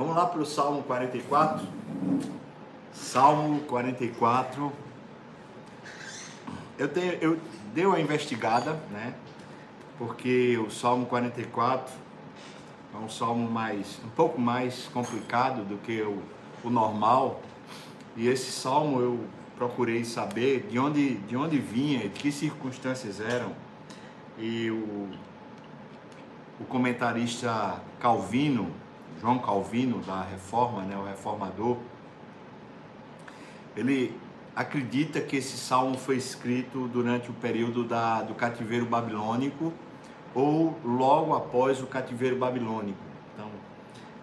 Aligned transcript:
Vamos 0.00 0.16
lá 0.16 0.24
para 0.24 0.40
o 0.40 0.46
Salmo 0.46 0.82
44. 0.84 1.68
Salmo 2.90 3.60
44. 3.64 4.72
Eu, 6.78 6.88
tenho, 6.88 7.12
eu 7.20 7.38
dei 7.74 7.84
uma 7.84 8.00
investigada, 8.00 8.80
né? 8.90 9.12
Porque 9.98 10.56
o 10.56 10.70
Salmo 10.70 11.04
44 11.04 11.92
é 12.94 12.96
um 12.96 13.10
salmo 13.10 13.50
mais, 13.50 14.00
um 14.02 14.08
pouco 14.08 14.40
mais 14.40 14.88
complicado 14.90 15.68
do 15.68 15.76
que 15.76 16.00
o, 16.00 16.22
o 16.64 16.70
normal. 16.70 17.42
E 18.16 18.26
esse 18.26 18.50
salmo 18.50 19.02
eu 19.02 19.20
procurei 19.54 20.02
saber 20.06 20.66
de 20.70 20.78
onde, 20.78 21.16
de 21.16 21.36
onde 21.36 21.58
vinha, 21.58 22.08
de 22.08 22.08
que 22.08 22.32
circunstâncias 22.32 23.20
eram. 23.20 23.52
E 24.38 24.70
o, 24.70 25.10
o 26.58 26.64
comentarista 26.64 27.82
Calvino, 28.00 28.79
João 29.20 29.38
Calvino, 29.38 30.00
da 30.00 30.22
Reforma, 30.22 30.82
né, 30.82 30.96
o 30.96 31.04
reformador, 31.04 31.76
ele 33.76 34.18
acredita 34.54 35.20
que 35.20 35.36
esse 35.36 35.56
salmo 35.56 35.96
foi 35.96 36.16
escrito 36.16 36.88
durante 36.88 37.30
o 37.30 37.34
período 37.34 37.84
da, 37.84 38.22
do 38.22 38.34
cativeiro 38.34 38.86
babilônico 38.86 39.72
ou 40.34 40.76
logo 40.84 41.34
após 41.34 41.80
o 41.80 41.86
cativeiro 41.86 42.36
babilônico. 42.36 42.98
Então, 43.34 43.48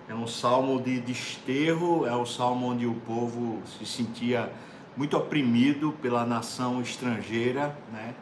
é 0.09 0.13
um 0.13 0.27
salmo 0.27 0.81
de 0.81 0.99
desterro, 0.99 2.05
é 2.05 2.15
o 2.15 2.25
salmo 2.25 2.67
onde 2.67 2.85
o 2.85 2.93
povo 2.93 3.61
se 3.65 3.85
sentia 3.85 4.51
muito 4.95 5.15
oprimido 5.15 5.93
pela 6.01 6.25
nação 6.25 6.81
estrangeira, 6.81 7.77
né? 7.91 8.13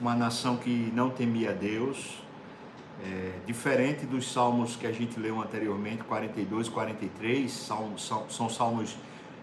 uma 0.00 0.14
nação 0.14 0.56
que 0.56 0.92
não 0.94 1.10
temia 1.10 1.52
Deus, 1.52 2.22
é, 3.04 3.32
diferente 3.46 4.06
dos 4.06 4.32
salmos 4.32 4.76
que 4.76 4.86
a 4.86 4.92
gente 4.92 5.18
leu 5.18 5.40
anteriormente, 5.40 6.04
42 6.04 6.66
e 6.66 6.70
43, 6.70 7.50
são, 7.50 7.98
são, 7.98 8.28
são 8.28 8.48
salmos 8.48 8.96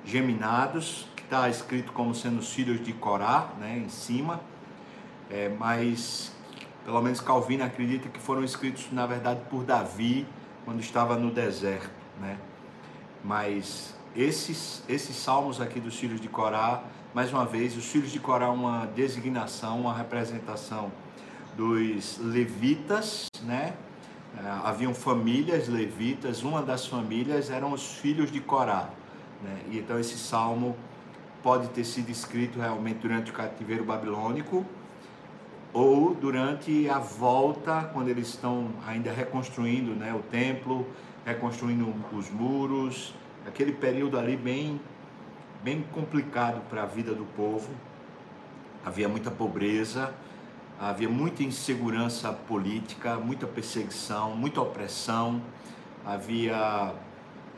geminados, 0.06 1.08
que 1.16 1.24
está 1.24 1.50
escrito 1.50 1.92
como 1.92 2.14
sendo 2.16 2.40
os 2.40 2.54
filhos 2.54 2.84
de 2.84 2.94
Corá, 2.94 3.50
né, 3.60 3.78
em 3.78 3.90
cima, 3.90 4.40
é, 5.30 5.50
mas 5.50 6.32
pelo 6.86 7.02
menos 7.02 7.20
Calvino 7.20 7.64
acredita 7.64 8.10
que 8.10 8.20
foram 8.20 8.44
escritos 8.44 8.92
na 8.92 9.06
verdade 9.06 9.42
por 9.50 9.64
Davi 9.64 10.26
quando 10.66 10.80
estava 10.80 11.16
no 11.16 11.30
deserto, 11.30 11.92
né? 12.20 12.38
Mas 13.24 13.96
esses, 14.16 14.84
esses 14.88 15.16
salmos 15.16 15.62
aqui 15.62 15.80
dos 15.80 15.98
filhos 15.98 16.20
de 16.20 16.28
Corá, 16.28 16.84
mais 17.14 17.32
uma 17.32 17.46
vez, 17.46 17.76
os 17.76 17.86
filhos 17.86 18.12
de 18.12 18.20
Corá 18.20 18.50
uma 18.50 18.86
designação, 18.88 19.82
uma 19.82 19.94
representação 19.94 20.92
dos 21.56 22.18
levitas, 22.20 23.28
né? 23.44 23.74
É, 24.38 24.48
haviam 24.64 24.94
famílias 24.94 25.68
levitas, 25.68 26.44
uma 26.44 26.62
das 26.62 26.86
famílias 26.86 27.50
eram 27.50 27.74
os 27.74 27.96
filhos 27.96 28.32
de 28.32 28.40
Corá. 28.40 28.90
Né? 29.42 29.60
E 29.72 29.80
então 29.80 30.00
esse 30.00 30.18
salmo 30.18 30.76
pode 31.42 31.70
ter 31.70 31.84
sido 31.84 32.10
escrito 32.10 32.60
realmente 32.60 33.00
durante 33.00 33.32
o 33.32 33.34
cativeiro 33.34 33.84
babilônico 33.84 34.66
ou 35.74 36.16
durante 36.16 36.90
a 36.90 37.00
volta, 37.00 37.90
quando 37.94 38.10
eles 38.10 38.28
estão 38.30 38.70
ainda 38.88 39.12
reconstruindo 39.12 39.92
né, 39.92 40.14
o 40.14 40.20
templo, 40.20 40.86
reconstruindo 41.26 41.94
os 42.12 42.30
muros, 42.30 43.14
aquele 43.48 43.72
período 43.72 44.18
ali 44.18 44.36
bem, 44.36 44.80
bem 45.64 45.84
complicado 45.92 46.62
para 46.70 46.84
a 46.84 46.86
vida 46.86 47.14
do 47.14 47.26
povo. 47.36 47.70
Havia 48.84 49.08
muita 49.08 49.30
pobreza, 49.30 50.14
havia 50.80 51.10
muita 51.10 51.44
insegurança 51.44 52.32
política, 52.32 53.16
muita 53.18 53.46
perseguição, 53.46 54.36
muita 54.36 54.62
opressão, 54.62 55.42
havia 56.06 56.94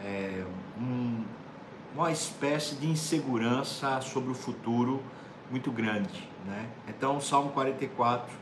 é, 0.04 0.44
um, 0.78 1.24
uma 1.94 2.12
espécie 2.12 2.76
de 2.76 2.88
insegurança 2.88 4.02
sobre 4.02 4.32
o 4.32 4.34
futuro 4.34 5.02
muito 5.52 5.72
grande. 5.72 6.28
Né? 6.46 6.68
Então, 6.88 7.18
o 7.18 7.22
Salmo 7.22 7.52
44 7.52 8.34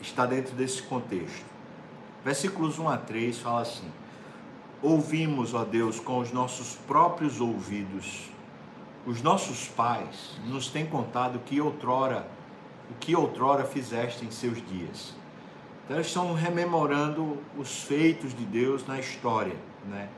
está 0.00 0.26
dentro 0.26 0.54
desse 0.56 0.82
contexto. 0.82 1.44
Versículos 2.24 2.78
1 2.80 2.88
a 2.88 2.96
3 2.96 3.38
fala 3.38 3.60
assim: 3.62 3.88
Ouvimos, 4.82 5.54
ó 5.54 5.64
Deus, 5.64 6.00
com 6.00 6.18
os 6.18 6.32
nossos 6.32 6.74
próprios 6.86 7.40
ouvidos, 7.40 8.30
os 9.06 9.22
nossos 9.22 9.68
pais 9.68 10.36
nos 10.46 10.68
têm 10.68 10.86
contado 10.86 11.38
que 11.38 11.60
outrora 11.60 12.26
o 12.90 12.94
que 12.94 13.14
outrora 13.14 13.64
fizeste 13.64 14.24
em 14.24 14.30
seus 14.30 14.58
dias. 14.66 15.14
Então 15.84 15.96
eles 15.96 16.08
estão 16.08 16.34
rememorando 16.34 17.38
os 17.56 17.82
feitos 17.82 18.34
de 18.34 18.44
Deus 18.44 18.86
na 18.86 18.98
história, 18.98 19.56
né? 19.88 20.08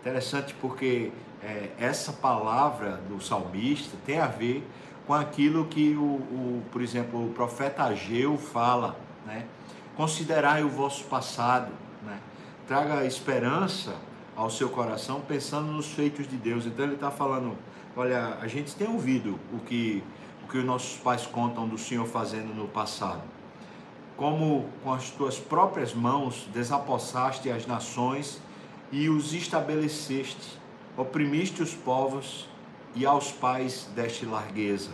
Interessante 0.00 0.54
porque 0.60 1.12
é, 1.42 1.70
essa 1.78 2.12
palavra 2.12 3.00
do 3.08 3.22
salmista 3.22 3.96
tem 4.04 4.18
a 4.18 4.26
ver 4.26 4.66
com 5.06 5.14
aquilo 5.14 5.66
que 5.66 5.94
o, 5.94 6.02
o, 6.02 6.62
por 6.72 6.82
exemplo, 6.82 7.26
o 7.26 7.32
profeta 7.32 7.84
Ageu 7.84 8.36
fala, 8.36 8.96
né? 9.24 9.46
Considerai 9.96 10.64
o 10.64 10.68
vosso 10.68 11.04
passado, 11.04 11.70
né? 12.02 12.18
Traga 12.66 13.04
esperança 13.06 13.94
ao 14.34 14.50
seu 14.50 14.68
coração 14.68 15.20
pensando 15.20 15.70
nos 15.70 15.92
feitos 15.92 16.26
de 16.26 16.36
Deus. 16.36 16.66
Então 16.66 16.84
ele 16.84 16.94
está 16.94 17.10
falando, 17.10 17.56
olha, 17.96 18.38
a 18.40 18.48
gente 18.48 18.74
tem 18.74 18.88
ouvido 18.88 19.38
o 19.52 19.58
que 19.60 20.02
o 20.44 20.46
que 20.46 20.58
os 20.58 20.64
nossos 20.64 20.98
pais 20.98 21.26
contam 21.26 21.66
do 21.66 21.78
Senhor 21.78 22.06
fazendo 22.06 22.54
no 22.54 22.68
passado. 22.68 23.22
Como 24.16 24.68
com 24.82 24.92
as 24.92 25.10
tuas 25.10 25.38
próprias 25.38 25.94
mãos 25.94 26.46
desapossaste 26.52 27.50
as 27.50 27.66
nações 27.66 28.40
e 28.92 29.08
os 29.08 29.32
estabeleceste, 29.32 30.58
oprimiste 30.96 31.62
os 31.62 31.74
povos 31.74 32.48
e 32.94 33.06
aos 33.06 33.32
pais 33.32 33.88
deste 33.94 34.26
largueza. 34.26 34.90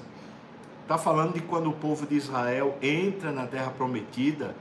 Está 0.83 0.97
falando 0.97 1.34
de 1.34 1.41
quando 1.41 1.69
o 1.69 1.72
povo 1.72 2.06
de 2.06 2.15
Israel 2.15 2.78
entra 2.81 3.31
na 3.31 3.47
terra 3.47 3.71
prometida 3.71 4.55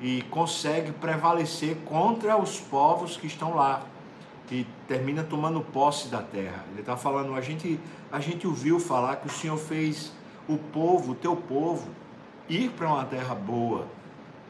e 0.00 0.22
consegue 0.30 0.92
prevalecer 0.92 1.76
contra 1.84 2.36
os 2.36 2.60
povos 2.60 3.16
que 3.16 3.26
estão 3.26 3.54
lá 3.54 3.82
e 4.50 4.66
termina 4.86 5.22
tomando 5.24 5.60
posse 5.60 6.08
da 6.08 6.22
terra. 6.22 6.64
Ele 6.70 6.80
está 6.80 6.96
falando, 6.96 7.34
a 7.34 7.40
gente, 7.40 7.78
a 8.10 8.20
gente 8.20 8.46
ouviu 8.46 8.78
falar 8.78 9.16
que 9.16 9.26
o 9.26 9.30
Senhor 9.30 9.56
fez 9.56 10.12
o 10.48 10.56
povo, 10.56 11.12
o 11.12 11.14
teu 11.14 11.36
povo, 11.36 11.88
ir 12.48 12.70
para 12.70 12.88
uma 12.88 13.04
terra 13.04 13.34
boa, 13.34 13.86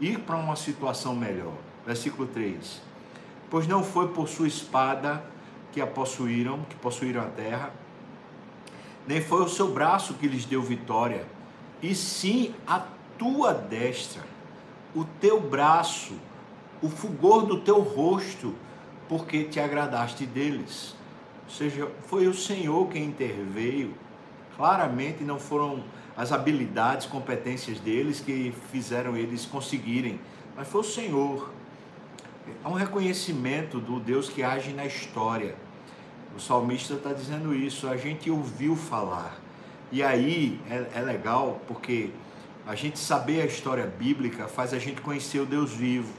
ir 0.00 0.20
para 0.20 0.36
uma 0.36 0.54
situação 0.54 1.14
melhor. 1.14 1.54
Versículo 1.84 2.28
3. 2.28 2.80
Pois 3.50 3.66
não 3.66 3.82
foi 3.82 4.08
por 4.08 4.28
sua 4.28 4.46
espada 4.46 5.24
que 5.72 5.80
a 5.80 5.86
possuíram, 5.86 6.60
que 6.68 6.76
possuíram 6.76 7.22
a 7.22 7.26
terra, 7.26 7.72
nem 9.06 9.20
foi 9.20 9.42
o 9.42 9.48
seu 9.48 9.72
braço 9.72 10.14
que 10.14 10.28
lhes 10.28 10.44
deu 10.44 10.62
vitória, 10.62 11.26
e 11.82 11.94
sim 11.94 12.54
a 12.66 12.82
tua 13.18 13.54
destra, 13.54 14.22
o 14.94 15.04
teu 15.04 15.40
braço, 15.40 16.14
o 16.82 16.88
fulgor 16.88 17.46
do 17.46 17.60
teu 17.60 17.80
rosto, 17.80 18.54
porque 19.08 19.44
te 19.44 19.58
agradaste 19.58 20.26
deles. 20.26 20.94
Ou 21.44 21.50
seja, 21.50 21.90
foi 22.06 22.26
o 22.26 22.34
Senhor 22.34 22.88
quem 22.88 23.06
interveio 23.06 23.94
Claramente 24.58 25.22
não 25.22 25.38
foram 25.38 25.84
as 26.16 26.32
habilidades, 26.32 27.06
competências 27.06 27.78
deles 27.78 28.18
que 28.18 28.52
fizeram 28.72 29.16
eles 29.16 29.46
conseguirem, 29.46 30.18
mas 30.56 30.66
foi 30.66 30.80
o 30.80 30.84
Senhor. 30.84 31.52
Há 32.64 32.68
um 32.68 32.74
reconhecimento 32.74 33.78
do 33.78 34.00
Deus 34.00 34.28
que 34.28 34.42
age 34.42 34.72
na 34.72 34.84
história. 34.84 35.54
O 36.36 36.40
salmista 36.40 36.94
está 36.94 37.12
dizendo 37.12 37.54
isso, 37.54 37.86
a 37.86 37.96
gente 37.96 38.28
ouviu 38.28 38.74
falar. 38.74 39.38
E 39.92 40.02
aí 40.02 40.60
é, 40.68 40.98
é 40.98 41.00
legal 41.02 41.60
porque 41.68 42.10
a 42.66 42.74
gente 42.74 42.98
saber 42.98 43.42
a 43.42 43.46
história 43.46 43.86
bíblica 43.86 44.48
faz 44.48 44.74
a 44.74 44.78
gente 44.80 45.00
conhecer 45.00 45.38
o 45.38 45.46
Deus 45.46 45.72
vivo 45.72 46.12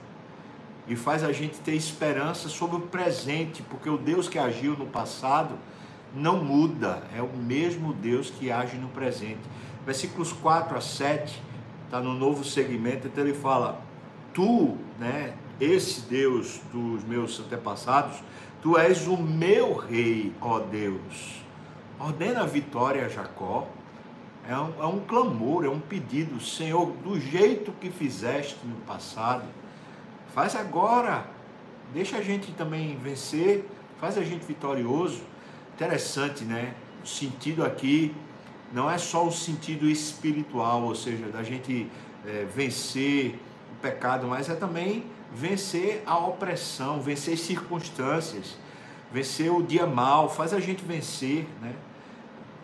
e 0.88 0.96
faz 0.96 1.26
a 1.26 1.34
gente 1.34 1.58
ter 1.60 1.76
esperança 1.76 2.48
sobre 2.48 2.78
o 2.78 2.82
presente, 2.82 3.62
porque 3.64 3.90
o 3.90 3.98
Deus 3.98 4.30
que 4.30 4.40
agiu 4.40 4.78
no 4.78 4.88
passado 4.88 5.56
não 6.14 6.44
muda, 6.44 7.04
é 7.16 7.22
o 7.22 7.36
mesmo 7.36 7.94
Deus 7.94 8.30
que 8.30 8.52
age 8.52 8.78
no 8.78 8.90
presente. 8.90 9.42
Versículos 9.86 10.32
4 10.34 10.78
a 10.78 10.82
7, 10.82 11.42
está 11.86 12.00
no 12.00 12.14
novo 12.14 12.44
segmento, 12.44 13.08
então 13.08 13.24
ele 13.24 13.34
fala: 13.34 13.82
Tu, 14.34 14.78
né, 15.00 15.34
esse 15.60 16.02
Deus 16.02 16.62
dos 16.72 17.04
meus 17.04 17.40
antepassados, 17.40 18.18
tu 18.62 18.78
és 18.78 19.08
o 19.08 19.18
meu 19.18 19.76
rei, 19.76 20.34
ó 20.40 20.60
Deus. 20.60 21.44
Ordena 22.00 22.44
a 22.44 22.46
vitória 22.46 23.06
a 23.06 23.10
Jacó. 23.10 23.68
É 24.48 24.58
um, 24.58 24.74
é 24.82 24.86
um 24.86 25.00
clamor, 25.02 25.64
é 25.64 25.70
um 25.70 25.80
pedido, 25.80 26.40
Senhor, 26.40 26.92
do 27.04 27.20
jeito 27.20 27.72
que 27.74 27.92
fizeste 27.92 28.58
no 28.64 28.76
passado, 28.78 29.44
faz 30.34 30.56
agora. 30.56 31.26
Deixa 31.94 32.18
a 32.18 32.22
gente 32.22 32.52
também 32.54 32.98
vencer, 32.98 33.70
faz 34.00 34.18
a 34.18 34.24
gente 34.24 34.46
vitorioso. 34.46 35.22
Interessante, 35.80 36.44
né? 36.44 36.74
O 37.02 37.08
sentido 37.08 37.64
aqui 37.64 38.14
não 38.74 38.92
é 38.92 38.98
só 38.98 39.26
o 39.26 39.32
sentido 39.32 39.90
espiritual, 39.90 40.84
ou 40.84 40.94
seja, 40.94 41.28
da 41.30 41.42
gente 41.42 41.90
é, 42.26 42.46
vencer 42.54 43.40
o 43.72 43.82
pecado, 43.82 44.28
mas 44.28 44.50
é 44.50 44.56
também 44.56 45.06
vencer 45.34 46.04
a 46.06 46.18
opressão, 46.18 47.00
vencer 47.00 47.38
circunstâncias. 47.38 48.58
vencer 49.10 49.50
o 49.52 49.64
dia 49.64 49.88
mal, 49.88 50.30
faz 50.30 50.54
a 50.54 50.60
gente 50.60 50.84
vencer, 50.84 51.48
né? 51.62 51.74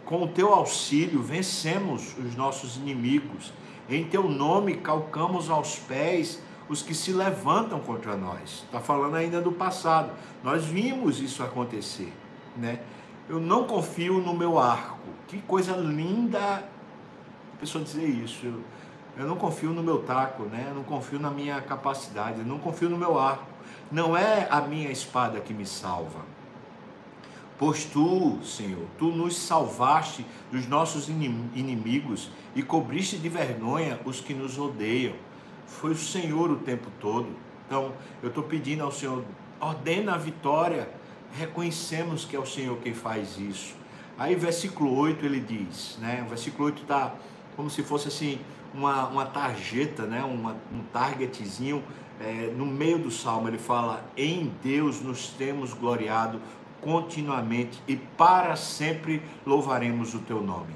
Com 0.06 0.24
o 0.24 0.28
teu 0.28 0.54
auxílio, 0.54 1.24
vencemos 1.24 2.16
os 2.18 2.36
nossos 2.36 2.76
inimigos. 2.76 3.54
Em 3.90 4.04
teu 4.04 4.30
nome, 4.30 4.76
calcamos 4.76 5.50
aos 5.50 5.78
pés 5.80 6.42
os 6.68 6.82
que 6.82 6.94
se 6.94 7.14
levantam 7.14 7.80
contra 7.80 8.18
nós. 8.18 8.66
Está 8.66 8.82
falando 8.82 9.16
ainda 9.16 9.40
do 9.40 9.54
passado. 9.54 10.12
Nós 10.44 10.66
vimos 10.66 11.22
isso 11.22 11.42
acontecer, 11.42 12.12
né? 12.58 12.82
Eu 13.28 13.40
não 13.40 13.66
confio 13.66 14.20
no 14.20 14.34
meu 14.34 14.60
arco. 14.60 15.10
Que 15.28 15.42
coisa 15.42 15.76
linda 15.76 16.64
a 17.54 17.58
pessoa 17.60 17.84
dizer 17.84 18.08
isso. 18.08 18.46
Eu, 18.46 18.62
eu 19.18 19.28
não 19.28 19.36
confio 19.36 19.72
no 19.72 19.82
meu 19.82 20.04
taco, 20.04 20.44
né? 20.44 20.68
Eu 20.70 20.76
não 20.76 20.84
confio 20.84 21.20
na 21.20 21.32
minha 21.32 21.62
capacidade, 21.62 22.40
eu 22.40 22.46
não 22.46 22.60
confio 22.60 22.90
no 22.90 22.98
meu 22.98 23.18
arco. 23.18 23.46
Não 23.92 24.16
é 24.16 24.48
a 24.50 24.62
minha 24.62 24.92
espada 24.92 25.40
que 25.40 25.54
me 25.54 25.66
salva 25.66 26.36
Pois 27.58 27.86
tu, 27.86 28.40
Senhor, 28.44 28.86
tu 28.98 29.08
nos 29.08 29.38
salvaste 29.38 30.26
dos 30.52 30.68
nossos 30.68 31.08
inimigos 31.08 32.30
e 32.54 32.62
cobriste 32.62 33.18
de 33.18 33.30
vergonha 33.30 33.98
os 34.04 34.20
que 34.20 34.34
nos 34.34 34.60
odeiam. 34.60 35.16
Foi 35.66 35.92
o 35.92 35.96
Senhor 35.96 36.52
o 36.52 36.58
tempo 36.58 36.90
todo. 37.00 37.30
Então, 37.66 37.94
eu 38.22 38.28
estou 38.28 38.44
pedindo 38.44 38.84
ao 38.84 38.92
Senhor, 38.92 39.24
ordena 39.60 40.16
a 40.16 40.18
vitória. 40.18 40.90
Reconhecemos 41.38 42.26
que 42.26 42.36
é 42.36 42.40
o 42.40 42.46
Senhor 42.46 42.78
quem 42.78 42.94
faz 42.94 43.38
isso. 43.38 43.76
Aí, 44.18 44.36
versículo 44.36 44.96
8, 44.96 45.26
ele 45.26 45.40
diz, 45.40 45.98
né? 46.00 46.24
O 46.26 46.30
versículo 46.30 46.66
8 46.66 46.84
está 46.84 47.14
como 47.56 47.70
se 47.70 47.84
fosse 47.84 48.08
assim, 48.08 48.40
uma, 48.74 49.08
uma 49.08 49.26
tarjeta, 49.26 50.04
né? 50.04 50.24
Uma, 50.24 50.56
um 50.74 50.82
targetzinho 50.94 51.84
é, 52.20 52.54
no 52.56 52.66
meio 52.66 52.98
do 52.98 53.12
salmo. 53.12 53.48
Ele 53.48 53.58
fala: 53.58 54.06
Em 54.16 54.54
Deus 54.64 55.02
nos 55.02 55.30
temos 55.30 55.74
gloriado 55.74 56.40
continuamente 56.82 57.82
e 57.88 57.96
para 57.96 58.56
sempre 58.56 59.22
louvaremos 59.46 60.14
o 60.14 60.20
teu 60.20 60.42
nome. 60.42 60.74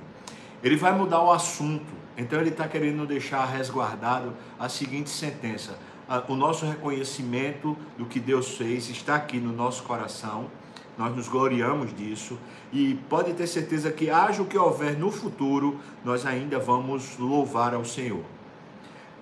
Ele 0.63 0.75
vai 0.75 0.91
mudar 0.91 1.21
o 1.21 1.31
assunto, 1.31 1.93
então 2.17 2.39
ele 2.41 2.49
está 2.49 2.67
querendo 2.67 3.05
deixar 3.05 3.45
resguardado 3.45 4.33
a 4.57 4.67
seguinte 4.67 5.09
sentença: 5.09 5.77
o 6.27 6.35
nosso 6.35 6.65
reconhecimento 6.65 7.77
do 7.97 8.05
que 8.05 8.19
Deus 8.19 8.57
fez 8.57 8.89
está 8.89 9.15
aqui 9.15 9.39
no 9.39 9.51
nosso 9.51 9.83
coração, 9.83 10.47
nós 10.97 11.15
nos 11.15 11.27
gloriamos 11.27 11.95
disso 11.95 12.37
e 12.73 12.95
pode 13.07 13.33
ter 13.33 13.47
certeza 13.47 13.91
que, 13.91 14.09
haja 14.09 14.41
o 14.41 14.45
que 14.45 14.57
houver 14.57 14.97
no 14.97 15.11
futuro, 15.11 15.79
nós 16.03 16.25
ainda 16.25 16.59
vamos 16.59 17.17
louvar 17.17 17.73
ao 17.73 17.85
Senhor. 17.85 18.23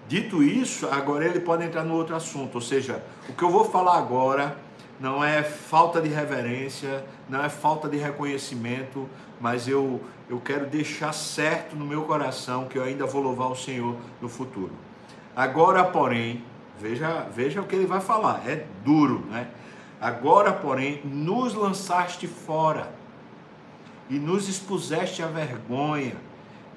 Dito 0.08 0.42
isso, 0.42 0.88
agora 0.88 1.26
ele 1.26 1.40
pode 1.40 1.66
entrar 1.66 1.84
no 1.84 1.94
outro 1.94 2.16
assunto, 2.16 2.56
ou 2.56 2.62
seja, 2.62 3.04
o 3.28 3.34
que 3.34 3.44
eu 3.44 3.52
vou 3.52 3.66
falar 3.66 3.98
agora 3.98 4.58
não 5.00 5.24
é 5.24 5.44
falta 5.44 6.02
de 6.02 6.08
reverência, 6.08 7.06
não 7.30 7.44
é 7.44 7.50
falta 7.50 7.88
de 7.90 7.98
reconhecimento, 7.98 9.08
mas 9.40 9.68
eu, 9.68 10.02
eu 10.30 10.40
quero 10.40 10.66
deixar 10.66 11.14
certo 11.14 11.76
no 11.76 11.86
meu 11.86 12.04
coração 12.04 12.66
que 12.66 12.78
eu 12.78 12.84
ainda 12.84 13.06
vou 13.06 13.22
louvar 13.22 13.52
o 13.52 13.56
Senhor 13.56 13.96
no 14.22 14.30
futuro. 14.30 14.72
Agora, 15.36 15.84
porém, 15.84 16.44
veja, 16.80 17.28
veja 17.34 17.62
o 17.62 17.66
que 17.66 17.76
ele 17.76 17.86
vai 17.86 18.02
falar, 18.02 18.48
é 18.48 18.66
duro, 18.84 19.26
né? 19.30 19.48
Agora, 20.00 20.54
porém, 20.54 21.02
nos 21.04 21.54
lançaste 21.54 22.28
fora 22.28 22.94
e 24.10 24.20
nos 24.20 24.48
expuseste 24.48 25.24
à 25.24 25.28
vergonha 25.28 26.16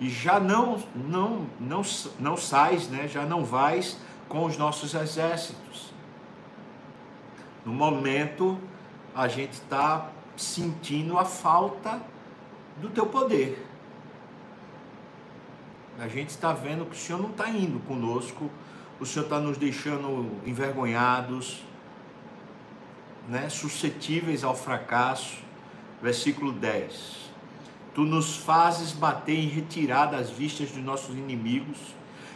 e 0.00 0.08
já 0.08 0.40
não 0.40 0.82
não 0.94 1.46
não 1.60 1.82
não 2.18 2.36
sais, 2.36 2.88
né? 2.88 3.06
Já 3.06 3.26
não 3.26 3.44
vais 3.44 3.98
com 4.28 4.44
os 4.44 4.56
nossos 4.56 4.94
exércitos. 4.94 5.92
No 7.64 7.74
momento, 7.74 8.58
a 9.14 9.28
gente 9.28 9.52
está 9.52 10.08
sentindo 10.36 11.18
a 11.18 11.24
falta 11.24 12.00
do 12.80 12.88
teu 12.88 13.04
poder. 13.04 13.66
A 15.98 16.08
gente 16.08 16.30
está 16.30 16.54
vendo 16.54 16.86
que 16.86 16.96
o 16.96 16.98
Senhor 16.98 17.20
não 17.20 17.30
está 17.30 17.50
indo 17.50 17.78
conosco, 17.80 18.50
o 19.00 19.06
Senhor 19.06 19.24
está 19.24 19.40
nos 19.40 19.56
deixando 19.56 20.30
envergonhados, 20.46 21.64
né, 23.28 23.48
suscetíveis 23.48 24.44
ao 24.44 24.54
fracasso. 24.54 25.38
Versículo 26.02 26.52
10. 26.52 27.30
Tu 27.94 28.02
nos 28.02 28.36
fazes 28.36 28.92
bater 28.92 29.38
em 29.38 29.48
retirada 29.48 30.16
as 30.16 30.30
vistas 30.30 30.70
dos 30.70 30.82
nossos 30.82 31.14
inimigos, 31.16 31.78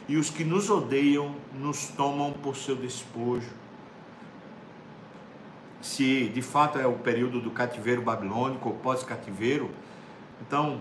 e 0.06 0.16
os 0.16 0.28
que 0.28 0.44
nos 0.44 0.68
odeiam 0.68 1.34
nos 1.54 1.86
tomam 1.88 2.32
por 2.32 2.56
seu 2.56 2.76
despojo 2.76 3.64
se 5.84 6.28
de 6.28 6.40
fato 6.40 6.78
é 6.78 6.86
o 6.86 6.94
período 6.94 7.40
do 7.40 7.50
cativeiro 7.50 8.00
babilônico 8.00 8.70
ou 8.70 8.74
pós-cativeiro, 8.76 9.70
então 10.40 10.80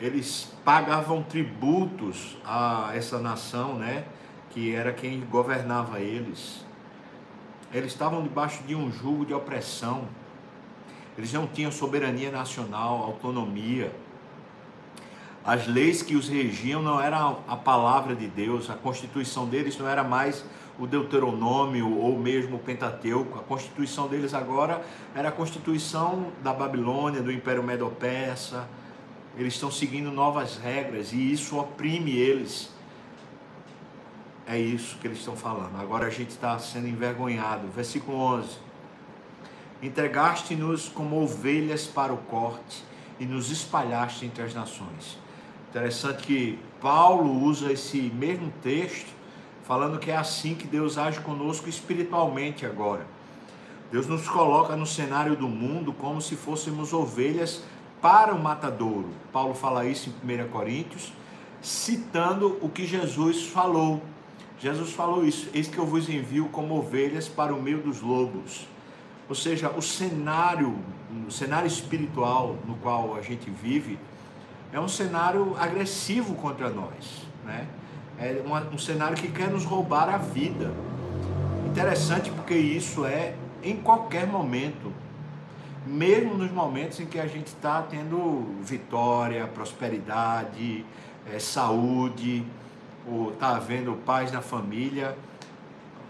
eles 0.00 0.54
pagavam 0.64 1.24
tributos 1.24 2.36
a 2.44 2.92
essa 2.94 3.18
nação, 3.18 3.74
né, 3.74 4.04
que 4.50 4.74
era 4.74 4.92
quem 4.92 5.20
governava 5.20 6.00
eles. 6.00 6.64
Eles 7.72 7.92
estavam 7.92 8.22
debaixo 8.22 8.62
de 8.64 8.74
um 8.74 8.90
jugo 8.90 9.26
de 9.26 9.34
opressão. 9.34 10.08
Eles 11.16 11.32
não 11.32 11.46
tinham 11.46 11.70
soberania 11.70 12.30
nacional, 12.30 13.02
autonomia. 13.02 13.92
As 15.44 15.66
leis 15.66 16.02
que 16.02 16.14
os 16.14 16.28
regiam 16.28 16.82
não 16.82 17.00
eram 17.00 17.40
a 17.48 17.56
palavra 17.56 18.14
de 18.14 18.26
Deus, 18.26 18.70
a 18.70 18.74
constituição 18.74 19.46
deles 19.46 19.78
não 19.78 19.88
era 19.88 20.04
mais 20.04 20.44
o 20.78 20.86
Deuteronômio 20.86 21.98
ou 21.98 22.18
mesmo 22.18 22.56
o 22.56 22.58
Pentateuco. 22.58 23.38
A 23.38 23.42
constituição 23.42 24.08
deles 24.08 24.32
agora 24.32 24.82
era 25.14 25.28
a 25.28 25.32
constituição 25.32 26.32
da 26.42 26.52
Babilônia, 26.52 27.20
do 27.20 27.32
Império 27.32 27.62
Medo-Persa. 27.62 28.68
Eles 29.36 29.54
estão 29.54 29.70
seguindo 29.70 30.10
novas 30.10 30.56
regras 30.56 31.12
e 31.12 31.32
isso 31.32 31.58
oprime 31.58 32.12
eles. 32.16 32.77
É 34.50 34.58
isso 34.58 34.96
que 34.96 35.06
eles 35.06 35.18
estão 35.18 35.36
falando. 35.36 35.78
Agora 35.78 36.06
a 36.06 36.10
gente 36.10 36.30
está 36.30 36.58
sendo 36.58 36.88
envergonhado. 36.88 37.68
Versículo 37.68 38.16
11: 38.16 38.56
Entregaste-nos 39.82 40.88
como 40.88 41.22
ovelhas 41.22 41.86
para 41.86 42.14
o 42.14 42.16
corte 42.16 42.82
e 43.20 43.26
nos 43.26 43.50
espalhaste 43.50 44.24
entre 44.24 44.42
as 44.42 44.54
nações. 44.54 45.18
Interessante 45.68 46.22
que 46.22 46.58
Paulo 46.80 47.30
usa 47.44 47.70
esse 47.70 48.00
mesmo 48.00 48.50
texto 48.62 49.18
falando 49.64 49.98
que 49.98 50.10
é 50.10 50.16
assim 50.16 50.54
que 50.54 50.66
Deus 50.66 50.96
age 50.96 51.20
conosco 51.20 51.68
espiritualmente 51.68 52.64
agora. 52.64 53.06
Deus 53.92 54.06
nos 54.06 54.26
coloca 54.26 54.74
no 54.76 54.86
cenário 54.86 55.36
do 55.36 55.46
mundo 55.46 55.92
como 55.92 56.22
se 56.22 56.36
fôssemos 56.36 56.94
ovelhas 56.94 57.62
para 58.00 58.34
o 58.34 58.42
matadouro. 58.42 59.10
Paulo 59.30 59.52
fala 59.52 59.84
isso 59.84 60.10
em 60.24 60.42
1 60.42 60.48
Coríntios, 60.48 61.12
citando 61.60 62.56
o 62.62 62.70
que 62.70 62.86
Jesus 62.86 63.46
falou. 63.48 64.02
Jesus 64.58 64.92
falou 64.92 65.24
isso: 65.24 65.48
Eis 65.54 65.68
que 65.68 65.78
eu 65.78 65.86
vos 65.86 66.08
envio 66.08 66.48
como 66.48 66.76
ovelhas 66.76 67.28
para 67.28 67.54
o 67.54 67.62
meio 67.62 67.78
dos 67.78 68.00
lobos. 68.00 68.66
Ou 69.28 69.34
seja, 69.34 69.70
o 69.70 69.82
cenário, 69.82 70.76
o 71.26 71.30
cenário 71.30 71.66
espiritual 71.66 72.56
no 72.66 72.74
qual 72.76 73.14
a 73.14 73.20
gente 73.20 73.50
vive 73.50 73.98
é 74.72 74.80
um 74.80 74.88
cenário 74.88 75.54
agressivo 75.58 76.34
contra 76.34 76.70
nós, 76.70 77.26
né? 77.44 77.66
é 78.18 78.42
um, 78.44 78.74
um 78.74 78.78
cenário 78.78 79.16
que 79.16 79.28
quer 79.28 79.48
nos 79.48 79.64
roubar 79.64 80.08
a 80.08 80.18
vida. 80.18 80.72
Interessante 81.66 82.30
porque 82.30 82.54
isso 82.54 83.04
é 83.04 83.34
em 83.62 83.76
qualquer 83.76 84.26
momento, 84.26 84.92
mesmo 85.86 86.34
nos 86.34 86.50
momentos 86.50 86.98
em 87.00 87.06
que 87.06 87.18
a 87.18 87.26
gente 87.26 87.48
está 87.48 87.82
tendo 87.82 88.56
vitória, 88.62 89.46
prosperidade, 89.46 90.84
é, 91.32 91.38
saúde, 91.38 92.44
está 93.32 93.56
havendo 93.56 93.94
paz 94.04 94.32
na 94.32 94.40
família, 94.40 95.16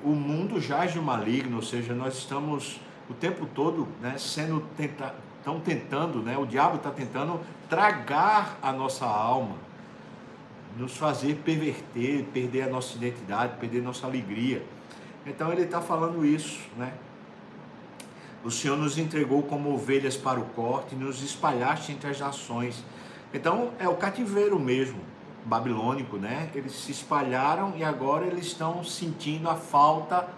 o 0.02 0.10
mundo 0.10 0.60
jaz 0.60 0.92
de 0.92 1.00
maligno, 1.00 1.56
ou 1.56 1.62
seja, 1.62 1.94
nós 1.94 2.16
estamos 2.18 2.80
o 3.08 3.14
tempo 3.14 3.46
todo 3.46 3.88
né, 4.00 4.16
sendo 4.18 4.60
tenta, 4.76 5.14
estão 5.38 5.58
tentando, 5.60 6.22
né, 6.22 6.36
o 6.36 6.46
diabo 6.46 6.76
está 6.76 6.90
tentando 6.90 7.40
tragar 7.68 8.58
a 8.62 8.72
nossa 8.72 9.06
alma 9.06 9.68
nos 10.78 10.96
fazer 10.96 11.34
perverter, 11.44 12.24
perder 12.32 12.62
a 12.62 12.68
nossa 12.68 12.96
identidade, 12.96 13.56
perder 13.58 13.82
nossa 13.82 14.06
alegria. 14.06 14.62
Então 15.26 15.52
ele 15.52 15.62
está 15.62 15.80
falando 15.80 16.24
isso, 16.24 16.60
né? 16.76 16.92
O 18.44 18.50
Senhor 18.50 18.76
nos 18.76 18.96
entregou 18.96 19.42
como 19.42 19.74
ovelhas 19.74 20.16
para 20.16 20.38
o 20.38 20.44
corte 20.44 20.94
nos 20.94 21.22
espalhaste 21.22 21.90
entre 21.90 22.08
as 22.08 22.20
nações. 22.20 22.84
Então 23.34 23.72
é 23.80 23.88
o 23.88 23.96
cativeiro 23.96 24.58
mesmo, 24.58 25.00
babilônico, 25.48 26.18
né? 26.18 26.50
Eles 26.54 26.72
se 26.72 26.92
espalharam 26.92 27.72
e 27.76 27.82
agora 27.82 28.26
eles 28.26 28.46
estão 28.46 28.84
sentindo 28.84 29.48
a 29.48 29.56
falta 29.56 30.28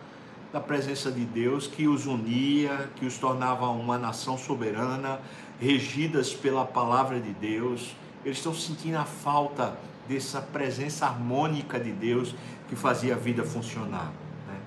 da 0.52 0.60
presença 0.60 1.10
de 1.10 1.24
Deus 1.24 1.66
que 1.66 1.86
os 1.86 2.06
unia, 2.06 2.90
que 2.96 3.04
os 3.04 3.18
tornava 3.18 3.68
uma 3.68 3.98
nação 3.98 4.38
soberana, 4.38 5.20
regidas 5.60 6.32
pela 6.32 6.64
palavra 6.64 7.20
de 7.20 7.32
Deus. 7.32 7.94
Eles 8.24 8.38
estão 8.38 8.54
sentindo 8.54 8.96
a 8.96 9.04
falta 9.04 9.76
dessa 10.08 10.40
presença 10.40 11.06
harmônica 11.06 11.78
de 11.78 11.92
Deus 11.92 12.34
que 12.68 12.76
fazia 12.76 13.14
a 13.14 13.18
vida 13.18 13.44
funcionar. 13.44 14.12
Né? 14.46 14.58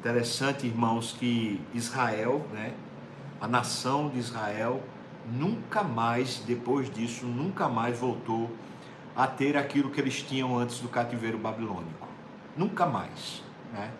Interessante, 0.00 0.66
irmãos, 0.66 1.14
que 1.18 1.60
Israel, 1.74 2.46
né, 2.52 2.72
a 3.40 3.46
nação 3.46 4.08
de 4.08 4.18
Israel 4.18 4.82
nunca 5.30 5.82
mais, 5.82 6.42
depois 6.46 6.90
disso, 6.92 7.26
nunca 7.26 7.68
mais 7.68 7.98
voltou 7.98 8.50
a 9.16 9.26
ter 9.26 9.56
aquilo 9.56 9.90
que 9.90 10.00
eles 10.00 10.22
tinham 10.22 10.58
antes 10.58 10.78
do 10.80 10.88
cativeiro 10.88 11.38
babilônico. 11.38 12.06
Nunca 12.56 12.86
mais. 12.86 13.42
Né? 13.72 13.90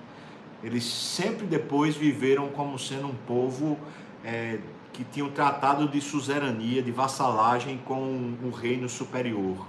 Eles 0.63 0.85
sempre 0.85 1.47
depois 1.47 1.97
viveram 1.97 2.49
como 2.49 2.79
sendo 2.79 3.07
um 3.09 3.15
povo 3.15 3.79
é, 4.25 4.59
que 4.93 5.05
tinham 5.05 5.31
tratado 5.31 5.89
de 5.89 6.01
suzerania, 6.01 6.83
de 6.83 6.91
vassalagem 6.91 7.79
com 7.79 8.35
o 8.43 8.51
reino 8.51 8.89
superior. 8.89 9.67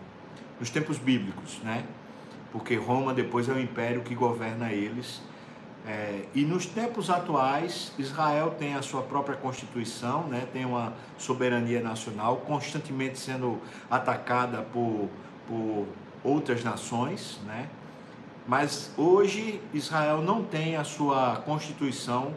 Nos 0.60 0.70
tempos 0.70 0.98
bíblicos, 0.98 1.60
né? 1.64 1.86
Porque 2.52 2.76
Roma 2.76 3.14
depois 3.14 3.48
é 3.48 3.54
o 3.54 3.60
império 3.60 4.02
que 4.02 4.16
governa 4.16 4.72
eles 4.72 5.22
é, 5.88 6.26
e 6.36 6.44
nos 6.44 6.66
tempos 6.66 7.10
atuais, 7.10 7.94
Israel 7.98 8.54
tem 8.60 8.76
a 8.76 8.82
sua 8.82 9.02
própria 9.02 9.38
constituição, 9.38 10.28
né, 10.28 10.46
tem 10.52 10.66
uma 10.66 10.94
soberania 11.18 11.82
nacional, 11.82 12.38
constantemente 12.46 13.18
sendo 13.18 13.62
atacada 13.90 14.64
por, 14.64 15.08
por 15.48 15.88
outras 16.24 16.64
nações, 16.64 17.40
né? 17.46 17.70
mas 18.48 18.92
hoje 18.98 19.62
Israel 19.74 20.22
não 20.22 20.44
tem 20.44 20.76
a 20.76 20.84
sua 20.84 21.38
constituição 21.46 22.34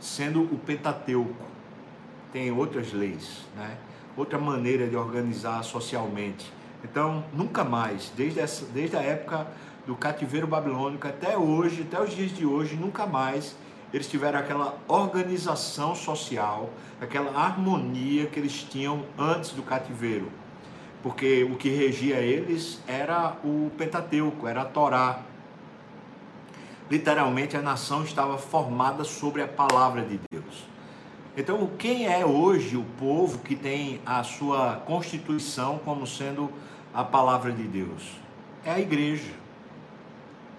sendo 0.00 0.42
o 0.42 0.58
Pentateuco, 0.58 1.44
tem 2.32 2.50
outras 2.50 2.92
leis, 2.92 3.42
né? 3.56 3.76
outra 4.16 4.38
maneira 4.38 4.88
de 4.88 4.96
organizar 4.96 5.62
socialmente. 5.62 6.52
Então, 6.84 7.24
nunca 7.32 7.62
mais, 7.62 8.12
desde, 8.16 8.40
essa, 8.40 8.66
desde 8.66 8.96
a 8.96 9.00
época 9.00 9.46
do 9.86 9.94
cativeiro 9.94 10.46
babilônico 10.46 11.06
até 11.06 11.36
hoje, 11.36 11.82
até 11.82 12.02
os 12.02 12.14
dias 12.14 12.32
de 12.32 12.44
hoje, 12.44 12.74
nunca 12.74 13.06
mais 13.06 13.56
eles 13.92 14.08
tiveram 14.08 14.38
aquela 14.38 14.78
organização 14.88 15.94
social, 15.94 16.70
aquela 17.00 17.38
harmonia 17.38 18.26
que 18.26 18.40
eles 18.40 18.62
tinham 18.62 19.04
antes 19.18 19.50
do 19.50 19.62
cativeiro. 19.62 20.30
Porque 21.02 21.42
o 21.44 21.56
que 21.56 21.68
regia 21.68 22.18
eles 22.18 22.80
era 22.86 23.36
o 23.44 23.70
Pentateuco, 23.76 24.46
era 24.46 24.62
a 24.62 24.64
Torá. 24.64 25.20
Literalmente 26.90 27.56
a 27.56 27.62
nação 27.62 28.04
estava 28.04 28.38
formada 28.38 29.02
sobre 29.02 29.42
a 29.42 29.48
palavra 29.48 30.02
de 30.02 30.20
Deus. 30.30 30.66
Então, 31.36 31.70
quem 31.78 32.06
é 32.06 32.26
hoje 32.26 32.76
o 32.76 32.84
povo 32.98 33.38
que 33.38 33.56
tem 33.56 34.00
a 34.04 34.22
sua 34.22 34.76
constituição 34.86 35.78
como 35.78 36.06
sendo 36.06 36.50
a 36.92 37.02
palavra 37.02 37.50
de 37.50 37.62
Deus? 37.62 38.12
É 38.64 38.70
a 38.70 38.78
igreja. 38.78 39.32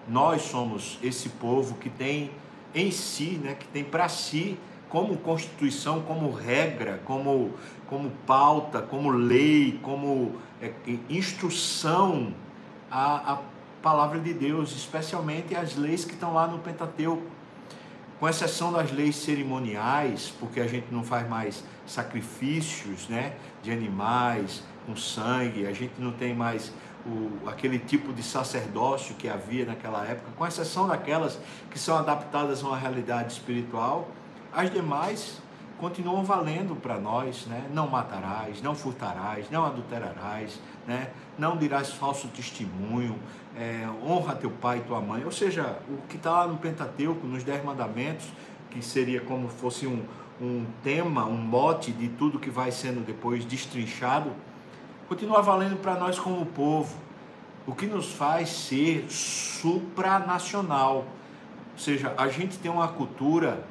Nós 0.08 0.42
somos 0.42 0.98
esse 1.02 1.30
povo 1.30 1.76
que 1.76 1.90
tem 1.90 2.32
em 2.74 2.90
si, 2.90 3.40
né, 3.42 3.54
que 3.54 3.68
tem 3.68 3.84
para 3.84 4.10
si 4.10 4.58
como 4.94 5.18
constituição, 5.18 6.04
como 6.04 6.30
regra, 6.30 7.02
como, 7.04 7.56
como 7.88 8.12
pauta, 8.28 8.80
como 8.80 9.10
lei, 9.10 9.80
como 9.82 10.36
é, 10.62 10.72
instrução 11.10 12.32
a, 12.92 13.34
a 13.34 13.40
palavra 13.82 14.20
de 14.20 14.36
Deus, 14.36 14.72
especialmente 14.72 15.56
as 15.56 15.76
leis 15.76 16.06
que 16.06 16.14
estão 16.14 16.32
lá 16.32 16.46
no 16.46 16.60
Pentateuco. 16.60 17.24
Com 18.20 18.30
exceção 18.30 18.72
das 18.72 18.92
leis 18.92 19.16
cerimoniais, 19.16 20.32
porque 20.40 20.60
a 20.60 20.68
gente 20.68 20.86
não 20.92 21.04
faz 21.04 21.28
mais 21.28 21.64
sacrifícios 21.88 23.08
né, 23.10 23.34
de 23.64 23.72
animais 23.72 24.62
com 24.86 24.96
sangue, 24.96 25.66
a 25.66 25.74
gente 25.74 25.94
não 25.98 26.12
tem 26.12 26.36
mais 26.36 26.72
o, 27.04 27.50
aquele 27.50 27.80
tipo 27.80 28.14
de 28.14 28.22
sacerdócio 28.22 29.16
que 29.16 29.28
havia 29.28 29.66
naquela 29.66 30.06
época, 30.06 30.30
com 30.38 30.46
exceção 30.46 30.88
daquelas 30.88 31.40
que 31.72 31.80
são 31.80 31.98
adaptadas 31.98 32.64
a 32.64 32.68
uma 32.68 32.78
realidade 32.78 33.34
espiritual, 33.34 34.08
as 34.56 34.72
demais 34.72 35.42
continuam 35.80 36.24
valendo 36.24 36.76
para 36.76 36.98
nós, 36.98 37.46
né? 37.46 37.68
Não 37.74 37.88
matarás, 37.88 38.62
não 38.62 38.74
furtarás, 38.74 39.50
não 39.50 39.66
adulterarás, 39.66 40.60
né? 40.88 41.10
Não 41.38 41.58
dirás 41.58 41.92
falso 41.92 42.28
testemunho, 42.30 43.20
é, 43.58 43.88
honra 44.06 44.36
teu 44.36 44.50
pai 44.50 44.78
e 44.78 44.82
tua 44.82 45.02
mãe. 45.02 45.26
Ou 45.26 45.32
seja, 45.32 45.78
o 45.90 46.08
que 46.08 46.16
está 46.16 46.32
lá 46.32 46.48
no 46.48 46.58
Pentateuco, 46.58 47.28
nos 47.28 47.44
Dez 47.44 47.64
Mandamentos, 47.66 48.28
que 48.70 48.82
seria 48.82 49.22
como 49.22 49.50
fosse 49.50 49.86
um, 49.86 50.04
um 50.40 50.66
tema, 50.84 51.26
um 51.26 51.38
mote 51.38 51.92
de 51.92 52.08
tudo 52.08 52.40
que 52.40 52.50
vai 52.50 52.72
sendo 52.72 53.06
depois 53.06 53.44
destrinchado, 53.44 54.32
continua 55.08 55.42
valendo 55.42 55.82
para 55.82 55.96
nós 55.96 56.18
como 56.18 56.46
povo, 56.46 56.96
o 57.68 57.74
que 57.74 57.86
nos 57.86 58.12
faz 58.12 58.50
ser 58.50 59.06
supranacional. 59.10 61.06
Ou 61.74 61.80
seja, 61.80 62.14
a 62.18 62.28
gente 62.28 62.58
tem 62.58 62.72
uma 62.72 62.88
cultura, 62.88 63.66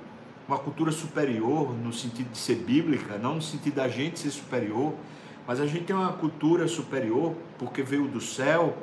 uma 0.46 0.58
cultura 0.58 0.92
superior 0.92 1.72
no 1.72 1.92
sentido 1.92 2.30
de 2.30 2.38
ser 2.38 2.56
bíblica, 2.56 3.18
não 3.18 3.36
no 3.36 3.42
sentido 3.42 3.74
da 3.74 3.88
gente 3.88 4.18
ser 4.18 4.30
superior, 4.30 4.94
mas 5.46 5.60
a 5.60 5.66
gente 5.66 5.84
tem 5.84 5.96
uma 5.96 6.12
cultura 6.12 6.68
superior 6.68 7.34
porque 7.58 7.82
veio 7.82 8.06
do 8.08 8.20
céu, 8.20 8.76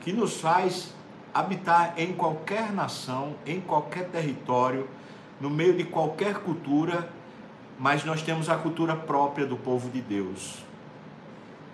que 0.00 0.12
nos 0.12 0.40
faz 0.40 0.94
habitar 1.32 1.94
em 1.96 2.12
qualquer 2.12 2.72
nação, 2.72 3.34
em 3.46 3.60
qualquer 3.60 4.08
território, 4.08 4.88
no 5.40 5.50
meio 5.50 5.74
de 5.74 5.84
qualquer 5.84 6.34
cultura, 6.40 7.10
mas 7.78 8.04
nós 8.04 8.22
temos 8.22 8.48
a 8.48 8.56
cultura 8.56 8.94
própria 8.96 9.46
do 9.46 9.56
povo 9.56 9.88
de 9.90 10.00
Deus 10.00 10.69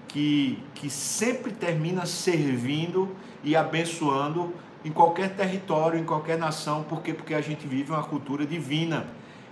que, 0.09 0.63
que 0.75 0.89
sempre 0.89 1.53
termina 1.53 2.07
servindo 2.07 3.15
e 3.43 3.55
abençoando 3.57 4.55
em 4.85 4.93
qualquer 4.93 5.35
território, 5.35 5.99
em 5.99 6.05
qualquer 6.05 6.39
nação, 6.39 6.85
por 6.85 7.03
quê? 7.03 7.13
Porque 7.13 7.35
a 7.35 7.41
gente 7.41 7.67
vive 7.67 7.91
uma 7.91 8.05
cultura 8.05 8.47
divina 8.47 9.07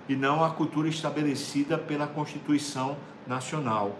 e 0.08 0.14
não 0.14 0.44
a 0.44 0.50
cultura 0.50 0.88
estabelecida 0.88 1.76
pela 1.76 2.06
Constituição 2.06 2.96
Nacional. 3.26 3.98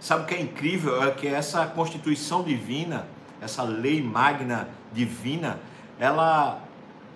Sabe 0.00 0.24
o 0.24 0.26
que 0.26 0.34
é 0.34 0.40
incrível? 0.40 1.02
É 1.02 1.10
que 1.10 1.28
essa 1.28 1.66
Constituição 1.66 2.42
divina, 2.42 3.06
essa 3.40 3.62
lei 3.62 4.02
magna 4.02 4.68
divina, 4.92 5.60
ela, 5.98 6.60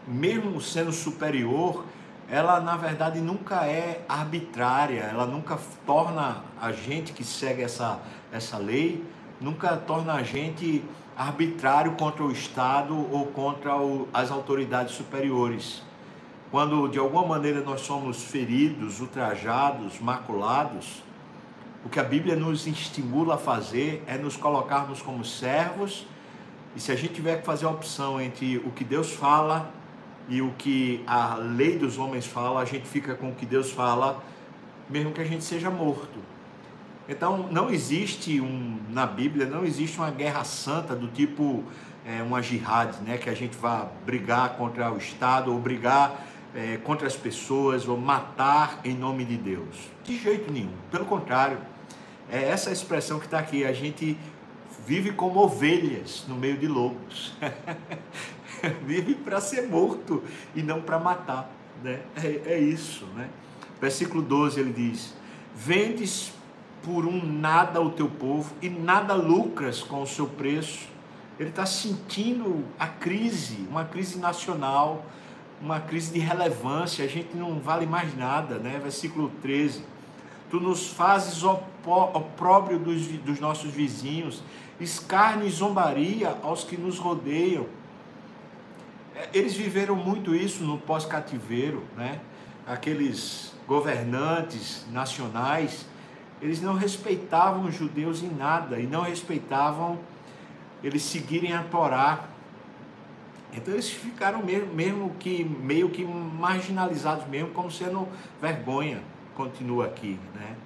mesmo 0.07 0.61
sendo 0.61 0.93
superior, 0.93 1.85
ela 2.31 2.61
na 2.61 2.77
verdade 2.77 3.21
nunca 3.21 3.67
é 3.67 4.05
arbitrária, 4.09 5.03
ela 5.03 5.27
nunca 5.27 5.59
torna 5.87 6.43
a 6.61 6.73
gente 6.73 7.13
que 7.13 7.25
segue 7.25 7.63
essa, 7.63 8.01
essa 8.33 8.57
lei, 8.57 9.05
nunca 9.41 9.77
torna 9.77 10.15
a 10.15 10.23
gente 10.23 10.85
arbitrário 11.17 11.93
contra 11.93 12.25
o 12.25 12.33
Estado 12.33 12.95
ou 13.13 13.27
contra 13.27 13.77
o, 13.77 14.09
as 14.13 14.31
autoridades 14.31 14.95
superiores. 14.95 15.83
Quando 16.51 16.89
de 16.89 16.99
alguma 16.99 17.27
maneira 17.27 17.61
nós 17.61 17.83
somos 17.83 18.23
feridos, 18.23 19.01
ultrajados, 19.01 20.01
maculados, 20.01 21.03
o 21.85 21.89
que 21.89 22.01
a 22.01 22.05
Bíblia 22.05 22.35
nos 22.35 22.67
estimula 22.67 23.35
a 23.35 23.39
fazer 23.39 24.03
é 24.07 24.17
nos 24.17 24.37
colocarmos 24.37 25.03
como 25.03 25.25
servos, 25.25 26.07
e 26.75 26.81
se 26.81 26.91
a 26.91 26.97
gente 26.97 27.13
tiver 27.15 27.41
que 27.41 27.47
fazer 27.47 27.67
a 27.67 27.71
opção 27.71 28.21
entre 28.21 28.57
o 28.59 28.71
que 28.71 28.83
Deus 28.83 29.13
fala 29.13 29.71
e 30.29 30.41
o 30.41 30.53
que 30.57 31.03
a 31.07 31.37
lei 31.37 31.79
dos 31.79 31.99
homens 31.99 32.27
fala, 32.27 32.61
a 32.61 32.65
gente 32.65 32.87
fica 32.87 33.15
com 33.15 33.31
o 33.31 33.35
que 33.35 33.45
Deus 33.45 33.71
fala, 33.71 34.23
mesmo 34.89 35.13
que 35.13 35.21
a 35.21 35.25
gente 35.25 35.45
seja 35.45 35.71
morto. 35.71 36.19
Então, 37.09 37.49
não 37.51 37.71
existe 37.71 38.41
um, 38.41 38.79
na 38.91 39.07
Bíblia, 39.07 39.45
não 39.45 39.65
existe 39.65 39.99
uma 39.99 40.11
guerra 40.11 40.43
santa 40.45 40.97
do 40.97 41.09
tipo 41.09 41.63
é, 42.07 42.23
uma 42.23 42.41
jihad, 42.43 42.97
né? 43.03 43.19
que 43.19 43.29
a 43.29 43.35
gente 43.35 43.57
vá 43.57 43.89
brigar 44.07 44.57
contra 44.57 44.91
o 44.91 44.97
Estado 44.97 45.53
ou 45.53 45.59
brigar 45.59 46.25
é, 46.55 46.79
contra 46.79 47.07
as 47.07 47.17
pessoas 47.17 47.87
ou 47.87 47.97
matar 47.99 48.81
em 48.85 48.95
nome 48.95 49.25
de 49.25 49.37
Deus. 49.37 49.77
De 50.03 50.17
jeito 50.17 50.51
nenhum. 50.51 50.73
Pelo 50.91 51.05
contrário, 51.05 51.59
é 52.31 52.43
essa 52.43 52.71
expressão 52.71 53.19
que 53.19 53.27
está 53.27 53.39
aqui. 53.39 53.65
A 53.65 53.73
gente 53.73 54.17
vive 54.87 55.13
como 55.13 55.41
ovelhas 55.41 56.25
no 56.27 56.37
meio 56.37 56.57
de 56.57 56.67
lobos. 56.67 57.35
vive 58.85 59.15
para 59.15 59.41
ser 59.41 59.69
morto 59.69 60.23
e 60.55 60.63
não 60.63 60.81
para 60.81 60.99
matar. 60.99 61.51
Né? 61.83 62.01
É, 62.17 62.55
é, 62.55 62.59
isso. 62.59 63.07
Né? 63.15 63.29
Versículo 63.81 64.23
12 64.23 64.61
ele 64.61 64.73
diz: 64.73 65.15
Vendes 65.55 66.33
por 66.83 67.07
um 67.07 67.25
nada 67.25 67.81
o 67.81 67.91
teu 67.91 68.09
povo 68.09 68.55
e 68.61 68.69
nada 68.69 69.15
lucras 69.15 69.83
com 69.83 70.03
o 70.03 70.07
seu 70.07 70.27
preço. 70.27 70.89
Ele 71.39 71.49
está 71.49 71.67
sentindo 71.67 72.65
a 72.79 72.87
crise, 72.87 73.67
uma 73.69 73.85
crise 73.85 74.19
nacional, 74.19 75.05
uma 75.61 75.81
crise 75.81 76.13
de 76.13 76.21
relevância. 76.21 77.05
A 77.05 77.09
gente 77.09 77.37
não 77.37 77.59
vale 77.59 77.87
mais 77.87 78.17
nada. 78.17 78.59
Né? 78.59 78.79
Versículo 78.83 79.31
13: 79.43 79.83
Tu 80.51 80.61
nos 80.61 80.89
fazes 80.89 81.43
opróbrio 81.43 82.79
dos, 82.79 83.07
dos 83.07 83.41
nossos 83.41 83.71
vizinhos, 83.71 84.43
escárnio 84.79 85.47
e 85.47 85.51
zombaria 85.51 86.37
aos 86.43 86.63
que 86.65 86.77
nos 86.77 86.99
rodeiam 86.99 87.67
eles 89.33 89.55
viveram 89.55 89.97
muito 89.97 90.35
isso 90.35 90.65
no 90.65 90.79
pós-cativeiro, 90.79 91.85
né? 91.97 92.21
Aqueles 92.67 93.55
governantes 93.67 94.85
nacionais, 94.91 95.87
eles 96.41 96.61
não 96.61 96.75
respeitavam 96.75 97.65
os 97.65 97.75
judeus 97.75 98.23
em 98.23 98.29
nada 98.29 98.79
e 98.79 98.87
não 98.87 99.03
respeitavam 99.03 99.99
eles 100.85 101.03
seguirem 101.03 101.55
a 101.55 101.63
Torá. 101.63 102.25
Então 103.55 103.73
eles 103.73 103.89
ficaram 103.89 104.43
mesmo, 104.43 104.75
mesmo 104.75 105.15
que 105.19 105.43
meio 105.43 105.89
que 105.89 106.05
marginalizados 106.05 107.27
mesmo, 107.27 107.51
como 107.51 107.71
sendo 107.71 108.07
vergonha. 108.41 109.01
continua 109.35 109.87
aqui, 109.87 110.19
né? 110.35 110.57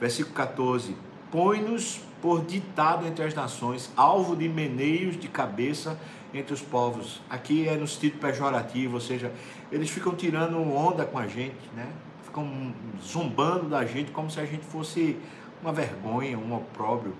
Versículo 0.00 0.34
14: 0.34 0.96
Põe-nos 1.30 2.00
por 2.22 2.44
ditado 2.44 3.06
entre 3.06 3.24
as 3.24 3.34
nações, 3.34 3.92
alvo 3.96 4.34
de 4.34 4.48
meneios 4.48 5.18
de 5.18 5.28
cabeça 5.28 5.98
entre 6.38 6.54
os 6.54 6.62
povos. 6.62 7.20
Aqui 7.28 7.68
é 7.68 7.76
no 7.76 7.86
sentido 7.86 8.18
pejorativo, 8.18 8.94
ou 8.94 9.00
seja, 9.00 9.32
eles 9.70 9.90
ficam 9.90 10.14
tirando 10.14 10.58
onda 10.58 11.04
com 11.04 11.18
a 11.18 11.26
gente, 11.26 11.56
né? 11.74 11.86
Ficam 12.24 12.72
zombando 13.02 13.68
da 13.68 13.84
gente 13.84 14.10
como 14.10 14.30
se 14.30 14.40
a 14.40 14.44
gente 14.44 14.64
fosse 14.64 15.16
uma 15.62 15.72
vergonha, 15.72 16.38
um 16.38 16.54
opróbrio. 16.54 17.14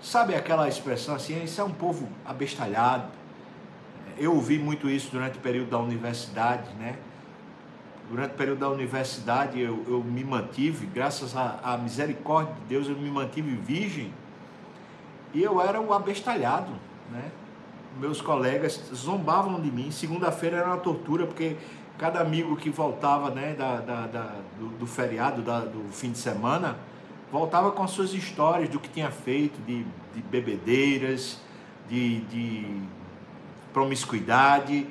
Sabe 0.00 0.34
aquela 0.34 0.68
expressão 0.68 1.14
assim, 1.14 1.42
isso 1.42 1.60
é 1.60 1.64
um 1.64 1.72
povo 1.72 2.08
abestalhado. 2.24 3.08
Eu 4.16 4.34
ouvi 4.34 4.58
muito 4.58 4.88
isso 4.88 5.10
durante 5.10 5.38
o 5.38 5.40
período 5.40 5.70
da 5.70 5.78
universidade, 5.78 6.68
né? 6.78 6.96
Durante 8.10 8.32
o 8.32 8.36
período 8.36 8.58
da 8.60 8.68
universidade 8.70 9.60
eu, 9.60 9.84
eu 9.86 10.02
me 10.02 10.24
mantive, 10.24 10.86
graças 10.86 11.36
à, 11.36 11.78
misericórdia 11.82 12.54
de 12.54 12.60
Deus, 12.62 12.88
eu 12.88 12.96
me 12.96 13.10
mantive 13.10 13.54
virgem. 13.54 14.12
E 15.34 15.42
eu 15.42 15.60
era 15.60 15.80
o 15.80 15.92
abestalhado, 15.92 16.72
né? 17.12 17.30
Meus 17.98 18.20
colegas 18.20 18.80
zombavam 18.94 19.60
de 19.60 19.70
mim. 19.70 19.90
Segunda-feira 19.90 20.58
era 20.58 20.66
uma 20.66 20.76
tortura, 20.76 21.26
porque 21.26 21.56
cada 21.98 22.20
amigo 22.20 22.56
que 22.56 22.70
voltava 22.70 23.30
né, 23.30 23.54
da, 23.54 23.80
da, 23.80 24.06
da 24.06 24.34
do, 24.58 24.68
do, 24.78 24.86
feriado, 24.86 25.42
da, 25.42 25.60
do 25.60 25.90
fim 25.90 26.12
de 26.12 26.18
semana, 26.18 26.76
voltava 27.30 27.72
com 27.72 27.82
as 27.82 27.90
suas 27.90 28.14
histórias 28.14 28.68
do 28.68 28.78
que 28.78 28.88
tinha 28.88 29.10
feito, 29.10 29.60
de, 29.66 29.84
de 30.14 30.22
bebedeiras, 30.22 31.40
de, 31.88 32.20
de 32.20 32.82
promiscuidade, 33.72 34.86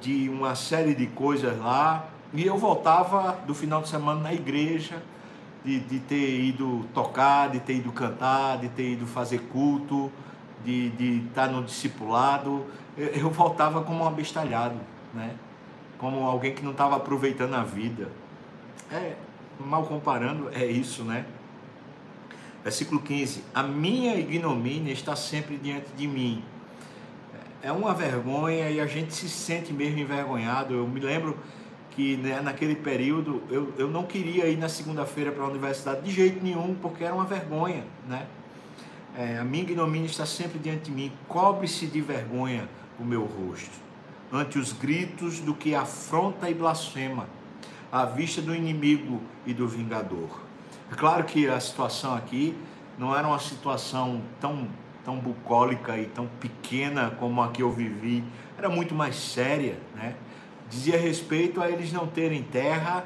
de 0.00 0.28
uma 0.28 0.54
série 0.54 0.94
de 0.94 1.06
coisas 1.06 1.58
lá. 1.58 2.08
E 2.32 2.46
eu 2.46 2.56
voltava 2.56 3.38
do 3.46 3.54
final 3.54 3.82
de 3.82 3.88
semana 3.88 4.20
na 4.20 4.32
igreja, 4.32 5.02
de, 5.64 5.78
de 5.80 6.00
ter 6.00 6.40
ido 6.40 6.84
tocar, 6.94 7.50
de 7.50 7.60
ter 7.60 7.74
ido 7.74 7.92
cantar, 7.92 8.58
de 8.58 8.68
ter 8.68 8.92
ido 8.92 9.06
fazer 9.06 9.38
culto, 9.52 10.10
de, 10.64 11.26
estar 11.26 11.48
no 11.48 11.62
discipulado. 11.62 12.66
Eu, 12.96 13.08
eu 13.08 13.30
voltava 13.30 13.82
como 13.82 14.04
um 14.04 14.06
abestalhado, 14.06 14.76
né? 15.14 15.34
como 16.02 16.26
alguém 16.26 16.52
que 16.52 16.64
não 16.64 16.72
estava 16.72 16.96
aproveitando 16.96 17.54
a 17.54 17.62
vida. 17.62 18.08
É, 18.90 19.14
mal 19.58 19.84
comparando, 19.84 20.50
é 20.52 20.66
isso, 20.66 21.04
né? 21.04 21.24
Versículo 22.64 23.00
15: 23.00 23.44
A 23.54 23.62
minha 23.62 24.16
ignomínia 24.16 24.92
está 24.92 25.14
sempre 25.14 25.56
diante 25.56 25.92
de 25.96 26.08
mim. 26.08 26.42
É 27.62 27.70
uma 27.70 27.94
vergonha 27.94 28.68
e 28.68 28.80
a 28.80 28.86
gente 28.86 29.14
se 29.14 29.28
sente 29.28 29.72
mesmo 29.72 30.00
envergonhado. 30.00 30.74
Eu 30.74 30.88
me 30.88 30.98
lembro 30.98 31.38
que 31.90 32.16
né, 32.16 32.40
naquele 32.40 32.74
período 32.74 33.42
eu, 33.48 33.72
eu 33.78 33.88
não 33.88 34.04
queria 34.04 34.48
ir 34.48 34.56
na 34.56 34.68
segunda-feira 34.68 35.30
para 35.30 35.44
a 35.44 35.46
universidade 35.46 36.02
de 36.02 36.10
jeito 36.10 36.42
nenhum, 36.42 36.74
porque 36.74 37.04
era 37.04 37.14
uma 37.14 37.24
vergonha, 37.24 37.84
né? 38.08 38.26
É, 39.16 39.38
a 39.38 39.44
minha 39.44 39.62
ignomínia 39.62 40.06
está 40.06 40.24
sempre 40.24 40.58
diante 40.58 40.84
de 40.84 40.90
mim. 40.90 41.12
Cobre-se 41.28 41.86
de 41.86 42.00
vergonha 42.00 42.68
o 42.98 43.04
meu 43.04 43.24
rosto, 43.24 43.70
ante 44.32 44.58
os 44.58 44.72
gritos 44.72 45.40
do 45.40 45.54
que 45.54 45.74
afronta 45.74 46.48
e 46.48 46.54
blasfema, 46.54 47.26
à 47.90 48.04
vista 48.06 48.40
do 48.40 48.54
inimigo 48.54 49.20
e 49.46 49.52
do 49.52 49.68
vingador. 49.68 50.40
É 50.90 50.94
claro 50.94 51.24
que 51.24 51.48
a 51.48 51.60
situação 51.60 52.14
aqui 52.14 52.56
não 52.98 53.16
era 53.16 53.26
uma 53.26 53.38
situação 53.38 54.22
tão, 54.40 54.68
tão 55.04 55.16
bucólica 55.16 55.98
e 55.98 56.06
tão 56.06 56.26
pequena 56.40 57.10
como 57.18 57.42
a 57.42 57.50
que 57.50 57.62
eu 57.62 57.70
vivi, 57.70 58.24
era 58.56 58.68
muito 58.68 58.94
mais 58.94 59.16
séria, 59.16 59.78
né? 59.94 60.14
Dizia 60.70 60.98
respeito 60.98 61.60
a 61.60 61.68
eles 61.68 61.92
não 61.92 62.06
terem 62.06 62.42
terra, 62.42 63.04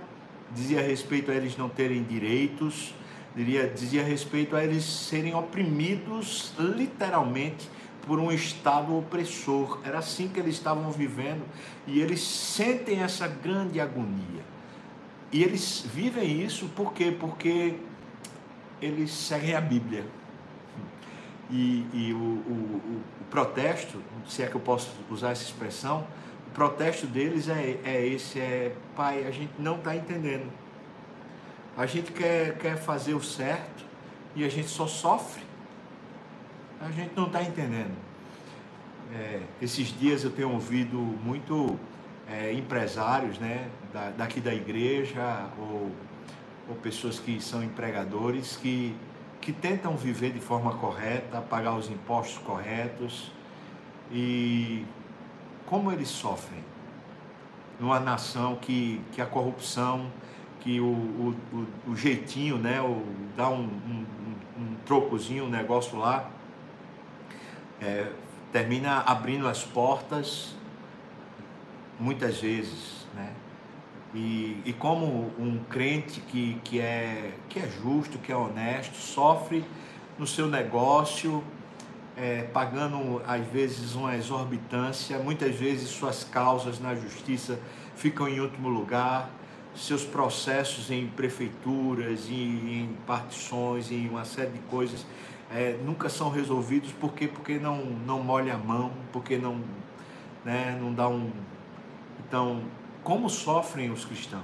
dizia 0.53 0.81
respeito 0.81 1.31
a 1.31 1.35
eles 1.35 1.57
não 1.57 1.69
terem 1.69 2.03
direitos, 2.05 2.95
dizia, 3.37 3.69
dizia 3.69 4.03
respeito 4.03 4.57
a 4.57 4.65
eles 4.65 4.85
serem 4.85 5.35
oprimidos 5.35 6.53
literalmente 6.59 7.69
por 8.07 8.19
um 8.19 8.33
estado 8.33 8.97
opressor. 8.97 9.81
Era 9.85 9.99
assim 9.99 10.29
que 10.29 10.41
eles 10.41 10.55
estavam 10.55 10.91
vivendo 10.91 11.45
e 11.87 12.01
eles 12.01 12.21
sentem 12.21 13.03
essa 13.03 13.29
grande 13.29 13.81
agonia. 13.81 14.45
E 15.33 15.43
eles 15.43 15.85
vivem 15.93 16.43
isso 16.43 16.69
por 16.69 16.93
quê? 16.93 17.15
Porque 17.19 17.75
eles 18.81 19.11
seguem 19.11 19.55
a 19.55 19.61
Bíblia. 19.61 20.05
E, 21.51 21.87
e 21.93 22.13
o, 22.13 22.17
o, 22.17 23.01
o, 23.21 23.25
protesto, 23.31 24.03
se 24.27 24.43
é 24.43 24.47
que 24.47 24.55
eu 24.55 24.61
posso 24.61 24.91
usar 25.11 25.31
essa 25.31 25.43
expressão, 25.43 26.07
o 26.49 26.51
protesto 26.51 27.07
deles 27.07 27.49
é, 27.49 27.79
é 27.85 28.07
esse, 28.07 28.41
é, 28.41 28.73
pai, 28.97 29.27
a 29.27 29.31
gente 29.31 29.53
não 29.59 29.77
está 29.77 29.95
entendendo. 29.95 30.51
A 31.77 31.85
gente 31.85 32.11
quer, 32.13 32.57
quer 32.57 32.77
fazer 32.77 33.15
o 33.15 33.23
certo 33.23 33.85
e 34.35 34.45
a 34.45 34.49
gente 34.49 34.69
só 34.69 34.87
sofre. 34.87 35.43
A 36.81 36.91
gente 36.91 37.13
não 37.15 37.27
está 37.27 37.43
entendendo. 37.43 37.95
É, 39.15 39.43
esses 39.61 39.89
dias 39.99 40.25
eu 40.25 40.31
tenho 40.31 40.51
ouvido 40.51 40.97
muito 40.97 41.79
é, 42.29 42.53
empresários 42.53 43.39
né, 43.39 43.69
da, 43.93 44.11
daqui 44.11 44.41
da 44.41 44.55
igreja 44.55 45.49
ou, 45.59 45.91
ou 46.69 46.75
pessoas 46.83 47.19
que 47.19 47.41
são 47.41 47.63
empregadores 47.63 48.57
que, 48.57 48.97
que 49.41 49.53
tentam 49.53 49.97
viver 49.97 50.33
de 50.33 50.41
forma 50.41 50.75
correta, 50.79 51.41
pagar 51.41 51.75
os 51.77 51.91
impostos 51.91 52.39
corretos 52.39 53.31
e 54.11 54.85
como 55.67 55.93
eles 55.93 56.09
sofrem 56.09 56.65
numa 57.79 58.01
nação 58.01 58.57
que, 58.57 59.01
que 59.13 59.21
a 59.21 59.27
corrupção, 59.27 60.11
que 60.67 60.81
o, 60.81 60.85
o, 60.85 61.37
o, 61.53 61.93
o 61.93 61.97
jeitinho, 61.97 62.59
né, 62.59 62.81
o, 62.81 63.05
dá 63.37 63.49
um, 63.49 63.63
um, 63.63 64.05
um 64.59 64.75
trocozinho, 64.85 65.45
um 65.45 65.49
negócio 65.49 65.97
lá, 65.97 66.29
é, 67.81 68.11
termina 68.51 68.99
abrindo 69.03 69.47
as 69.47 69.63
portas 69.63 70.57
muitas 72.01 72.41
vezes, 72.41 73.07
né? 73.15 73.33
E, 74.13 74.61
e 74.65 74.73
como 74.73 75.33
um 75.39 75.61
crente 75.71 76.21
que, 76.21 76.61
que, 76.65 76.81
é, 76.81 77.35
que 77.49 77.61
é 77.61 77.69
justo, 77.69 78.19
que 78.19 78.33
é 78.33 78.37
honesto, 78.37 78.97
sofre 78.97 79.65
no 80.19 80.27
seu 80.27 80.49
negócio, 80.49 81.45
é, 82.17 82.43
pagando 82.43 83.23
às 83.25 83.47
vezes 83.47 83.95
uma 83.95 84.17
exorbitância, 84.17 85.17
muitas 85.19 85.55
vezes 85.55 85.91
suas 85.91 86.25
causas 86.25 86.81
na 86.81 86.95
justiça 86.97 87.61
ficam 87.95 88.27
em 88.27 88.41
último 88.41 88.69
lugar, 88.69 89.31
seus 89.77 90.05
processos 90.05 90.91
em 90.91 91.07
prefeituras, 91.07 92.29
em, 92.29 92.35
em 92.35 92.97
partições, 93.07 93.91
em 93.91 94.09
uma 94.09 94.25
série 94.25 94.51
de 94.51 94.59
coisas 94.61 95.05
é, 95.51 95.79
nunca 95.85 96.09
são 96.09 96.31
resolvidos 96.31 96.93
porque 96.93 97.29
porque 97.29 97.59
não 97.59 97.85
não 97.85 98.23
molha 98.23 98.55
a 98.55 98.59
mão, 98.59 98.91
porque 99.13 99.39
não 99.39 99.61
né, 100.45 100.77
não 100.81 100.93
dá 100.93 101.09
um 101.09 101.31
então, 102.29 102.63
como 103.05 103.31
sofrem 103.31 103.91
os 103.91 104.05
cristãos? 104.05 104.43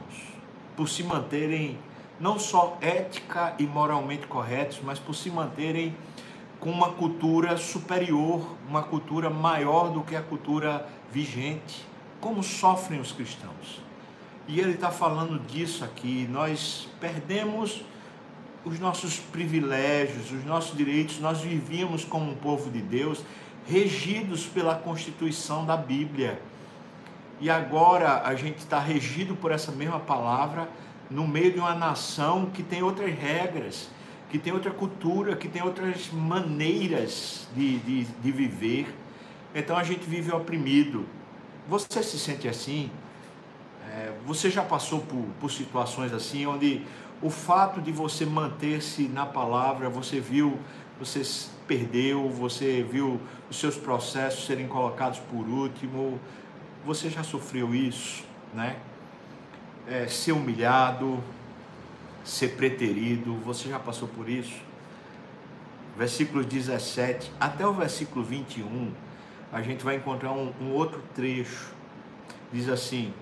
Por 0.77 0.89
se 0.89 1.03
manterem 1.03 1.79
não 2.21 2.39
só 2.39 2.79
ética 2.81 3.55
e 3.59 3.65
moralmente 3.65 4.27
corretos, 4.29 4.81
mas 4.85 5.01
por 5.01 5.15
se 5.15 5.31
manterem 5.31 5.95
com 6.61 6.71
uma 6.71 6.93
cultura 6.93 7.57
superior, 7.57 8.55
uma 8.69 8.85
cultura 8.85 9.29
maior 9.29 9.91
do 9.91 10.03
que 10.03 10.15
a 10.15 10.23
cultura 10.23 10.89
vigente. 11.11 11.85
Como 12.21 12.41
sofrem 12.41 13.01
os 13.01 13.11
cristãos? 13.11 13.83
E 14.49 14.61
ele 14.61 14.73
está 14.73 14.91
falando 14.91 15.39
disso 15.47 15.85
aqui. 15.85 16.27
Nós 16.31 16.89
perdemos 17.01 17.85
os 18.65 18.79
nossos 18.79 19.19
privilégios, 19.19 20.31
os 20.31 20.45
nossos 20.45 20.77
direitos. 20.77 21.19
Nós 21.21 21.41
vivíamos 21.41 22.05
como 22.05 22.31
um 22.31 22.35
povo 22.35 22.71
de 22.71 22.81
Deus, 22.81 23.25
regidos 23.67 24.47
pela 24.47 24.75
Constituição 24.75 25.65
da 25.65 25.77
Bíblia 25.77 26.41
e 27.43 27.51
agora 27.51 28.23
a 28.25 28.37
gente 28.37 28.59
está 28.59 28.79
regido 28.79 29.35
por 29.35 29.51
essa 29.51 29.73
mesma 29.73 29.99
palavra 29.99 30.69
no 31.11 31.27
meio 31.27 31.53
de 31.53 31.59
uma 31.59 31.75
nação 31.75 32.47
que 32.47 32.63
tem 32.63 32.85
outras 32.85 33.13
regras, 33.13 33.91
que 34.31 34.39
tem 34.39 34.53
outra 34.53 34.71
cultura, 34.71 35.35
que 35.35 35.49
tem 35.49 35.61
outras 35.61 36.09
maneiras 36.13 37.49
de, 37.53 37.81
de, 37.81 38.05
de 38.05 38.31
viver. 38.31 38.95
Então 39.53 39.77
a 39.77 39.83
gente 39.83 40.09
vive 40.09 40.31
oprimido. 40.31 41.05
Você 41.69 42.01
se 42.05 42.17
sente 42.17 42.47
assim? 42.47 42.93
Você 44.27 44.51
já 44.51 44.63
passou 44.63 45.01
por, 45.01 45.25
por 45.41 45.51
situações 45.51 46.13
assim, 46.13 46.47
onde 46.47 46.83
o 47.21 47.31
fato 47.31 47.81
de 47.81 47.93
você 47.93 48.27
manter-se 48.27 49.09
na 49.09 49.25
palavra, 49.25 49.89
você 49.89 50.19
viu, 50.19 50.59
você 50.99 51.23
perdeu, 51.67 52.29
você 52.29 52.83
viu 52.83 53.21
os 53.49 53.59
seus 53.59 53.77
processos 53.77 54.45
serem 54.45 54.67
colocados 54.67 55.21
por 55.21 55.47
último, 55.49 56.21
você 56.85 57.09
já 57.09 57.23
sofreu 57.23 57.75
isso, 57.75 58.25
né? 58.53 58.77
É, 59.87 60.07
ser 60.09 60.33
humilhado, 60.33 61.23
ser 62.25 62.57
preterido, 62.57 63.35
você 63.45 63.69
já 63.69 63.79
passou 63.79 64.09
por 64.09 64.29
isso? 64.29 64.61
Versículo 65.97 66.43
17 66.43 67.33
até 67.39 67.67
o 67.67 67.73
versículo 67.73 68.25
21, 68.25 68.93
a 69.53 69.61
gente 69.63 69.85
vai 69.85 69.97
encontrar 69.97 70.33
um, 70.33 70.53
um 70.61 70.73
outro 70.73 71.03
trecho. 71.15 71.73
Diz 72.53 72.69
assim: 72.69 73.13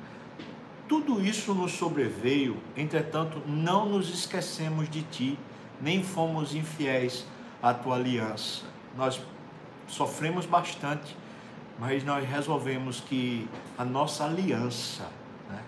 tudo 0.90 1.24
isso 1.24 1.55
nos 1.55 1.70
sobreveio, 1.70 2.61
entretanto, 2.76 3.40
não 3.46 3.88
nos 3.88 4.12
esquecemos 4.12 4.90
de 4.90 5.03
ti, 5.05 5.38
nem 5.81 6.03
fomos 6.03 6.53
infiéis 6.53 7.24
à 7.62 7.72
tua 7.72 7.94
aliança. 7.94 8.64
Nós 8.96 9.22
sofremos 9.87 10.46
bastante, 10.46 11.16
mas 11.79 12.03
nós 12.03 12.29
resolvemos 12.29 12.98
que 12.98 13.48
a 13.79 13.85
nossa 13.85 14.24
aliança, 14.24 15.09
né, 15.48 15.62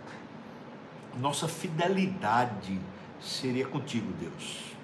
nossa 1.20 1.46
fidelidade 1.46 2.80
seria 3.20 3.64
contigo, 3.64 4.12
Deus. 4.18 4.74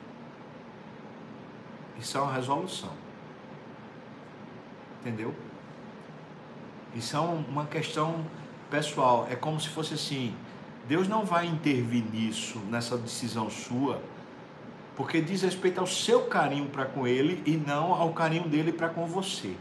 Isso 1.99 2.17
é 2.17 2.21
uma 2.21 2.33
resolução. 2.33 2.93
Entendeu? 5.01 5.35
Isso 6.95 7.17
é 7.17 7.19
uma 7.19 7.67
questão 7.67 8.25
pessoal. 8.71 9.27
É 9.31 9.37
como 9.37 9.61
se 9.61 9.69
fosse 9.69 9.95
assim: 9.95 10.35
Deus 10.87 11.07
não 11.09 11.25
vai 11.25 11.47
intervir 11.47 12.05
nisso, 12.13 12.59
nessa 12.71 12.97
decisão 12.97 13.51
sua, 13.51 14.01
porque 14.97 15.21
diz 15.21 15.43
respeito 15.43 15.81
ao 15.81 15.87
seu 15.87 16.27
carinho 16.27 16.67
para 16.67 16.85
com 16.87 17.07
Ele 17.07 17.43
e 17.45 17.57
não 17.57 17.93
ao 17.93 18.13
carinho 18.13 18.49
dele 18.49 18.73
para 18.73 18.89
com 18.89 19.07
você. 19.07 19.55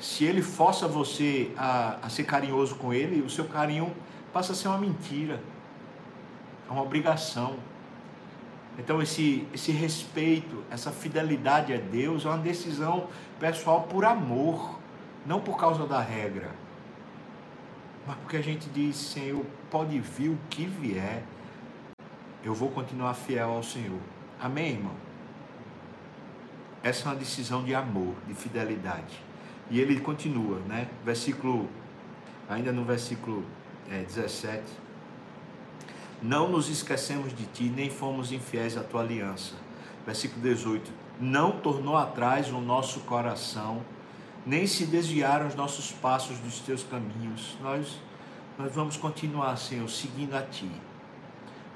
Se 0.00 0.24
Ele 0.24 0.42
força 0.42 0.88
você 0.88 1.50
a, 1.56 1.98
a 2.02 2.08
ser 2.08 2.24
carinhoso 2.24 2.74
com 2.76 2.92
Ele, 2.92 3.22
o 3.22 3.30
seu 3.30 3.44
carinho 3.44 3.94
passa 4.32 4.52
a 4.52 4.54
ser 4.54 4.68
uma 4.68 4.78
mentira, 4.78 5.40
é 6.68 6.72
uma 6.72 6.82
obrigação. 6.82 7.56
Então, 8.78 9.00
esse, 9.00 9.46
esse 9.54 9.70
respeito, 9.70 10.64
essa 10.70 10.90
fidelidade 10.90 11.72
a 11.72 11.76
Deus 11.76 12.24
é 12.24 12.28
uma 12.28 12.38
decisão 12.38 13.06
pessoal 13.38 13.82
por 13.82 14.04
amor, 14.04 14.80
não 15.24 15.40
por 15.40 15.56
causa 15.56 15.86
da 15.86 16.00
regra, 16.00 16.50
mas 18.06 18.16
porque 18.16 18.36
a 18.36 18.42
gente 18.42 18.68
diz: 18.70 18.96
Senhor, 18.96 19.44
pode 19.70 19.98
vir 19.98 20.30
o 20.30 20.38
que 20.50 20.66
vier, 20.66 21.22
eu 22.42 22.54
vou 22.54 22.70
continuar 22.70 23.14
fiel 23.14 23.50
ao 23.50 23.62
Senhor. 23.62 24.00
Amém, 24.40 24.72
irmão? 24.72 24.94
Essa 26.82 27.08
é 27.08 27.12
uma 27.12 27.16
decisão 27.16 27.64
de 27.64 27.74
amor, 27.74 28.14
de 28.26 28.34
fidelidade. 28.34 29.18
E 29.70 29.80
ele 29.80 29.98
continua, 30.00 30.58
né? 30.60 30.88
Versículo, 31.04 31.68
ainda 32.48 32.70
no 32.70 32.84
versículo 32.84 33.44
é, 33.90 34.02
17 34.02 34.62
não 36.24 36.48
nos 36.48 36.70
esquecemos 36.70 37.36
de 37.36 37.44
ti, 37.44 37.64
nem 37.64 37.90
fomos 37.90 38.32
infiéis 38.32 38.78
à 38.78 38.82
tua 38.82 39.02
aliança. 39.02 39.52
Versículo 40.06 40.40
18: 40.40 40.90
Não 41.20 41.52
tornou 41.52 41.98
atrás 41.98 42.50
o 42.50 42.60
nosso 42.62 43.00
coração, 43.00 43.82
nem 44.46 44.66
se 44.66 44.86
desviaram 44.86 45.46
os 45.46 45.54
nossos 45.54 45.92
passos 45.92 46.38
dos 46.38 46.60
teus 46.60 46.82
caminhos. 46.82 47.56
Nós, 47.62 48.00
nós 48.58 48.74
vamos 48.74 48.96
continuar, 48.96 49.56
Senhor, 49.56 49.88
seguindo 49.88 50.34
a 50.34 50.42
ti, 50.42 50.70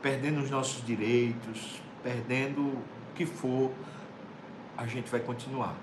perdendo 0.02 0.40
os 0.40 0.50
nossos 0.50 0.84
direitos, 0.84 1.80
perdendo 2.02 2.60
o 2.60 2.82
que 3.14 3.26
for, 3.26 3.72
a 4.76 4.86
gente 4.86 5.10
vai 5.10 5.20
continuar. 5.20 5.74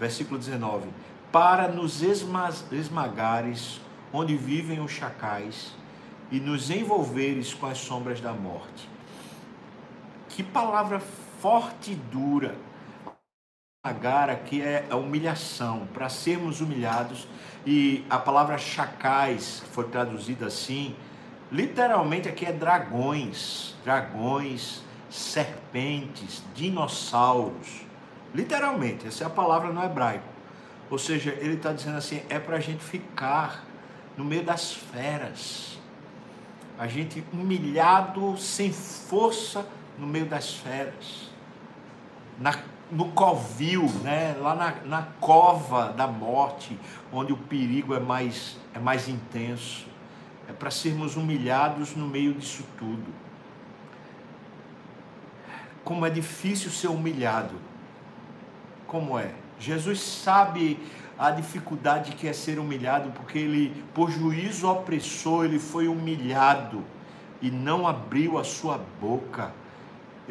Versículo 0.00 0.38
19: 0.38 0.88
Para 1.30 1.68
nos 1.68 2.02
esmagares 2.02 3.80
onde 4.12 4.36
vivem 4.36 4.80
os 4.80 4.90
chacais 4.90 5.74
e 6.30 6.40
nos 6.40 6.70
envolveres 6.70 7.54
com 7.54 7.66
as 7.66 7.78
sombras 7.78 8.20
da 8.20 8.32
morte. 8.32 8.88
Que 10.28 10.42
palavra 10.42 10.98
forte 11.40 11.92
e 11.92 11.94
dura. 11.94 12.56
Agar 13.84 14.30
aqui 14.30 14.62
é 14.62 14.86
a 14.88 14.94
humilhação, 14.94 15.88
para 15.92 16.08
sermos 16.08 16.60
humilhados, 16.60 17.26
e 17.66 18.04
a 18.08 18.16
palavra 18.16 18.56
chacais 18.56 19.60
foi 19.72 19.88
traduzida 19.88 20.46
assim, 20.46 20.94
literalmente 21.50 22.28
aqui 22.28 22.46
é 22.46 22.52
dragões, 22.52 23.74
dragões, 23.84 24.84
serpentes, 25.10 26.44
dinossauros, 26.54 27.84
literalmente, 28.32 29.08
essa 29.08 29.24
é 29.24 29.26
a 29.26 29.30
palavra 29.30 29.72
no 29.72 29.82
hebraico. 29.82 30.28
Ou 30.88 30.96
seja, 30.96 31.36
ele 31.40 31.54
está 31.54 31.72
dizendo 31.72 31.96
assim: 31.96 32.22
é 32.28 32.38
para 32.38 32.58
a 32.58 32.60
gente 32.60 32.84
ficar 32.84 33.64
no 34.16 34.24
meio 34.24 34.44
das 34.44 34.72
feras, 34.72 35.76
a 36.78 36.86
gente 36.86 37.24
humilhado, 37.32 38.38
sem 38.38 38.72
força, 38.72 39.66
no 39.98 40.06
meio 40.06 40.26
das 40.26 40.54
feras, 40.54 41.32
na, 42.38 42.52
no 42.92 43.06
covil, 43.12 43.86
né? 44.04 44.36
lá 44.38 44.54
na, 44.54 44.74
na 44.84 45.02
cova 45.18 45.88
da 45.92 46.06
morte, 46.06 46.78
onde 47.10 47.32
o 47.32 47.36
perigo 47.38 47.94
é 47.94 48.00
mais, 48.00 48.58
é 48.74 48.78
mais 48.78 49.08
intenso. 49.08 49.86
É 50.46 50.52
para 50.52 50.70
sermos 50.70 51.16
humilhados 51.16 51.96
no 51.96 52.06
meio 52.06 52.34
disso 52.34 52.64
tudo. 52.78 53.06
Como 55.82 56.04
é 56.04 56.10
difícil 56.10 56.70
ser 56.70 56.88
humilhado. 56.88 57.54
Como 58.86 59.18
é? 59.18 59.32
Jesus 59.58 60.00
sabe 60.00 60.78
a 61.18 61.30
dificuldade 61.30 62.12
que 62.12 62.28
é 62.28 62.32
ser 62.34 62.58
humilhado, 62.58 63.10
porque 63.12 63.38
ele, 63.38 63.82
por 63.94 64.10
juízo 64.10 64.68
opressor, 64.68 65.46
ele 65.46 65.58
foi 65.58 65.88
humilhado 65.88 66.84
e 67.40 67.50
não 67.50 67.86
abriu 67.86 68.36
a 68.36 68.44
sua 68.44 68.78
boca. 69.00 69.61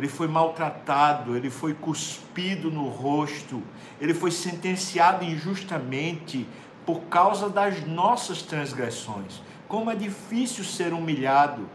Ele 0.02 0.10
foi 0.10 0.28
maltratado, 0.28 1.38
ele 1.38 1.52
foi 1.52 1.76
cuspido 1.76 2.72
no 2.72 2.88
rosto, 2.88 3.62
ele 4.00 4.16
foi 4.16 4.32
sentenciado 4.32 5.24
injustamente 5.24 6.48
por 6.88 7.02
causa 7.02 7.48
das 7.48 7.86
nossas 7.86 8.42
transgressões. 8.42 9.44
Como 9.68 9.92
é 9.92 9.96
difícil 9.96 10.64
ser 10.64 10.92
humilhado 10.92 11.70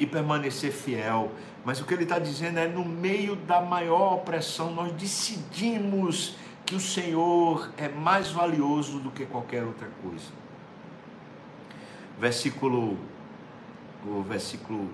e 0.00 0.04
permanecer 0.04 0.72
fiel. 0.72 1.30
Mas 1.64 1.80
o 1.80 1.84
que 1.84 1.94
ele 1.94 2.02
está 2.02 2.18
dizendo 2.18 2.58
é: 2.58 2.66
no 2.66 2.84
meio 2.84 3.36
da 3.36 3.60
maior 3.60 4.14
opressão, 4.14 4.72
nós 4.72 4.90
decidimos 4.90 6.34
que 6.66 6.74
o 6.74 6.80
Senhor 6.80 7.70
é 7.76 7.88
mais 7.88 8.32
valioso 8.32 8.98
do 8.98 9.12
que 9.12 9.24
qualquer 9.26 9.62
outra 9.62 9.88
coisa. 10.02 10.26
Versículo, 12.18 12.98
o 14.04 14.22
versículo 14.22 14.90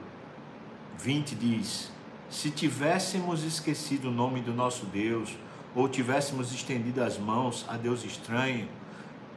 20 0.99 1.35
diz: 1.35 1.97
Se 2.31 2.51
tivéssemos 2.51 3.43
esquecido 3.43 4.09
o 4.09 4.13
nome 4.13 4.41
do 4.41 4.53
nosso 4.53 4.85
Deus, 4.87 5.37
ou 5.75 5.89
tivéssemos 5.89 6.53
estendido 6.53 7.03
as 7.03 7.19
mãos 7.19 7.65
a 7.69 7.77
Deus 7.77 8.05
estranho, 8.05 8.69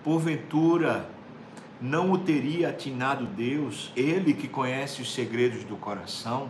porventura 0.03 1.09
não 1.79 2.11
o 2.11 2.17
teria 2.17 2.69
atinado 2.69 3.25
Deus, 3.25 3.91
Ele 3.95 4.33
que 4.33 4.47
conhece 4.47 5.01
os 5.01 5.13
segredos 5.13 5.63
do 5.63 5.75
coração? 5.75 6.49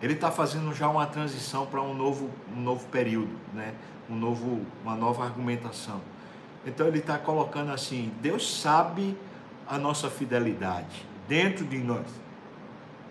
Ele 0.00 0.14
está 0.14 0.32
fazendo 0.32 0.74
já 0.74 0.88
uma 0.88 1.06
transição 1.06 1.64
para 1.64 1.80
um 1.80 1.94
novo, 1.94 2.28
um 2.56 2.60
novo 2.60 2.88
período, 2.88 3.30
né? 3.54 3.72
um 4.10 4.16
novo, 4.16 4.66
uma 4.82 4.96
nova 4.96 5.24
argumentação. 5.24 6.00
Então 6.66 6.88
ele 6.88 6.98
está 6.98 7.18
colocando 7.18 7.70
assim: 7.70 8.12
Deus 8.20 8.60
sabe 8.60 9.16
a 9.68 9.78
nossa 9.78 10.10
fidelidade 10.10 11.06
dentro 11.28 11.64
de 11.64 11.78
nós. 11.78 12.06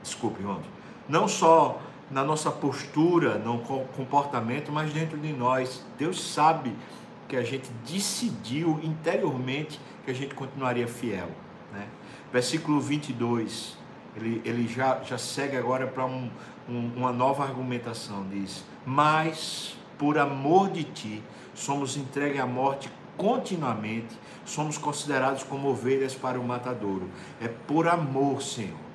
Desculpe, 0.04 0.42
irmãos. 0.42 0.81
Não 1.08 1.28
só 1.28 1.82
na 2.12 2.24
nossa 2.24 2.52
postura, 2.52 3.38
no 3.40 3.60
comportamento, 3.60 4.72
mas 4.72 4.92
dentro 4.92 5.18
de 5.18 5.32
nós. 5.32 5.84
Deus 5.98 6.22
sabe 6.22 6.76
que 7.28 7.38
a 7.38 7.44
gente 7.44 7.70
decidiu 7.90 8.80
interiormente 8.84 9.80
que 10.04 10.12
a 10.12 10.14
gente 10.14 10.36
continuaria 10.36 10.88
fiel. 10.88 11.30
Né? 11.72 11.88
Versículo 12.32 12.82
22, 12.82 13.78
ele, 14.18 14.42
ele 14.44 14.68
já, 14.68 15.02
já 15.04 15.18
segue 15.18 15.56
agora 15.56 15.88
para 15.88 16.06
um, 16.06 16.30
um, 16.68 16.92
uma 16.98 17.14
nova 17.14 17.44
argumentação. 17.44 18.28
Diz: 18.30 18.66
Mas 18.86 19.78
por 19.98 20.18
amor 20.18 20.70
de 20.70 20.84
ti, 20.84 21.24
somos 21.54 21.96
entregues 21.96 22.42
à 22.42 22.46
morte 22.46 22.92
continuamente, 23.16 24.18
somos 24.44 24.78
considerados 24.78 25.44
como 25.44 25.70
ovelhas 25.70 26.14
para 26.14 26.40
o 26.40 26.44
matadouro. 26.44 27.08
É 27.40 27.48
por 27.48 27.88
amor, 27.88 28.42
Senhor. 28.42 28.91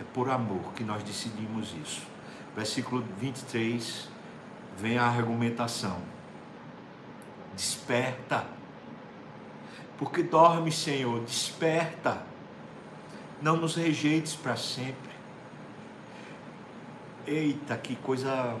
É 0.00 0.04
por 0.14 0.30
amor 0.30 0.72
que 0.74 0.84
nós 0.84 1.02
decidimos 1.02 1.74
isso. 1.82 2.06
Versículo 2.54 3.04
23 3.18 4.08
vem 4.76 4.96
a 4.96 5.04
argumentação. 5.04 6.00
Desperta. 7.54 8.46
Porque 9.98 10.22
dorme, 10.22 10.70
Senhor, 10.70 11.20
desperta. 11.24 12.22
Não 13.42 13.56
nos 13.56 13.74
rejeites 13.74 14.34
para 14.34 14.56
sempre. 14.56 15.10
Eita, 17.26 17.76
que 17.76 17.96
coisa 17.96 18.56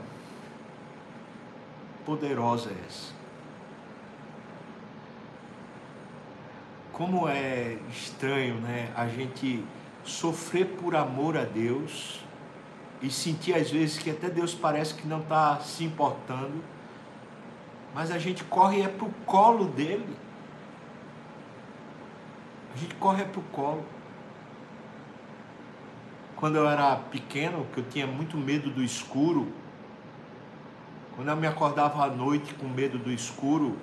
poderosa 2.04 2.70
é 2.70 2.86
essa? 2.86 3.12
Como 6.92 7.28
é 7.28 7.78
estranho, 7.90 8.56
né? 8.56 8.92
A 8.96 9.06
gente 9.06 9.64
sofrer 10.08 10.66
por 10.66 10.96
amor 10.96 11.36
a 11.36 11.44
Deus 11.44 12.20
e 13.00 13.10
sentir 13.10 13.54
às 13.54 13.70
vezes 13.70 13.98
que 13.98 14.10
até 14.10 14.28
Deus 14.28 14.54
parece 14.54 14.94
que 14.94 15.06
não 15.06 15.20
está 15.20 15.60
se 15.60 15.84
importando, 15.84 16.62
mas 17.94 18.10
a 18.10 18.18
gente 18.18 18.42
corre 18.44 18.82
é 18.82 18.88
para 18.88 19.06
o 19.06 19.12
colo 19.24 19.66
dele. 19.66 20.16
A 22.74 22.78
gente 22.78 22.94
corre 22.96 23.24
para 23.24 23.40
o 23.40 23.42
colo. 23.44 23.84
Quando 26.36 26.56
eu 26.56 26.68
era 26.68 26.96
pequeno, 26.96 27.66
que 27.72 27.80
eu 27.80 27.84
tinha 27.84 28.06
muito 28.06 28.36
medo 28.36 28.70
do 28.70 28.82
escuro, 28.82 29.52
quando 31.16 31.28
eu 31.28 31.36
me 31.36 31.46
acordava 31.46 32.04
à 32.04 32.08
noite 32.08 32.54
com 32.54 32.68
medo 32.68 32.98
do 32.98 33.10
escuro, 33.10 33.76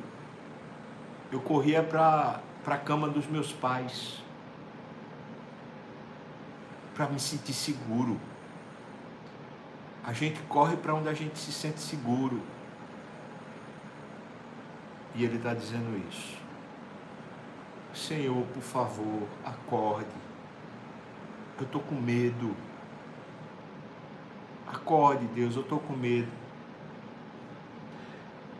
eu 1.31 1.41
corria 1.41 1.83
para 1.83 2.39
a 2.65 2.77
cama 2.77 3.09
dos 3.09 3.27
meus 3.27 3.51
pais 3.51 4.24
para 6.95 7.07
me 7.07 7.19
sentir 7.19 7.53
seguro. 7.53 8.19
A 10.03 10.13
gente 10.13 10.41
corre 10.43 10.77
para 10.77 10.95
onde 10.95 11.09
a 11.09 11.13
gente 11.13 11.37
se 11.37 11.51
sente 11.51 11.79
seguro. 11.81 12.41
E 15.13 15.23
ele 15.23 15.35
está 15.35 15.53
dizendo 15.53 16.01
isso. 16.09 16.37
Senhor, 17.93 18.45
por 18.47 18.61
favor, 18.61 19.27
acorde. 19.43 20.07
Eu 21.57 21.65
estou 21.65 21.81
com 21.81 21.95
medo. 21.95 22.55
Acorde, 24.67 25.25
Deus, 25.27 25.55
eu 25.55 25.61
estou 25.61 25.79
com 25.79 25.93
medo. 25.93 26.31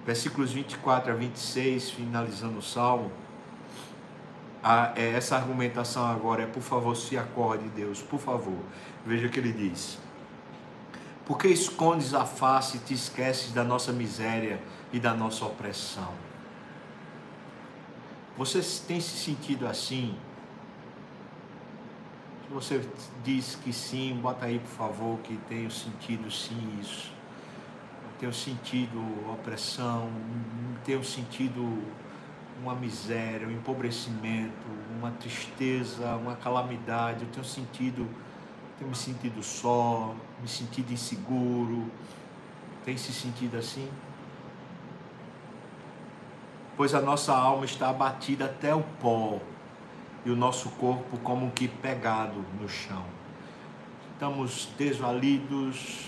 Versículos 0.06 0.52
24 0.52 1.12
a 1.12 1.16
26, 1.16 1.90
finalizando 1.90 2.60
o 2.60 2.62
salmo. 2.62 3.12
A, 4.68 4.94
é, 4.96 5.12
essa 5.12 5.36
argumentação 5.36 6.08
agora 6.08 6.42
é: 6.42 6.48
por 6.48 6.64
favor, 6.64 6.98
se 6.98 7.16
acorde, 7.16 7.70
Deus, 7.70 8.02
por 8.02 8.20
favor. 8.20 8.58
Veja 9.06 9.28
o 9.28 9.30
que 9.30 9.40
ele 9.40 9.52
diz. 9.52 10.00
Porque 11.24 11.48
escondes 11.48 12.16
a 12.16 12.26
face 12.26 12.78
e 12.78 12.80
te 12.80 12.96
esqueces 12.96 13.52
da 13.52 13.64
nossa 13.64 13.94
miséria 13.94 14.60
e 14.92 15.00
da 15.00 15.14
nossa 15.14 15.46
opressão? 15.46 16.12
Você 18.36 18.60
tem 18.88 19.00
se 19.00 19.16
sentido 19.18 19.68
assim? 19.68 20.18
Se 22.48 22.54
você 22.54 22.90
diz 23.24 23.56
que 23.64 23.72
sim, 23.72 24.20
bota 24.20 24.48
aí 24.48 24.58
por 24.58 24.72
favor 24.72 25.20
que 25.20 25.38
tenho 25.48 25.70
sentido 25.70 26.32
sim 26.32 26.80
isso. 26.82 27.14
Tenho 28.20 28.34
sentido 28.34 29.00
opressão, 29.32 30.10
tenho 30.84 31.04
sentido 31.04 31.84
uma 32.62 32.76
miséria, 32.76 33.48
um 33.48 33.52
empobrecimento, 33.52 34.68
uma 34.98 35.12
tristeza, 35.12 36.16
uma 36.16 36.36
calamidade. 36.36 37.24
Eu 37.24 37.32
tenho 37.32 37.46
sentido, 37.46 38.08
tenho 38.78 38.90
me 38.90 38.96
sentido 38.96 39.44
só, 39.44 40.16
me 40.42 40.48
sentido 40.48 40.92
inseguro. 40.92 41.92
Tem 42.84 42.96
se 42.98 43.12
sentido 43.12 43.58
assim? 43.58 43.90
pois 46.78 46.94
a 46.94 47.02
nossa 47.02 47.34
alma 47.34 47.66
está 47.66 47.90
abatida 47.90 48.46
até 48.46 48.74
o 48.74 48.82
pó 49.02 49.40
e 50.26 50.30
o 50.30 50.36
nosso 50.36 50.70
corpo 50.72 51.18
como 51.20 51.52
que 51.52 51.68
pegado 51.68 52.44
no 52.60 52.68
chão. 52.68 53.06
Estamos 54.14 54.70
desvalidos, 54.78 56.08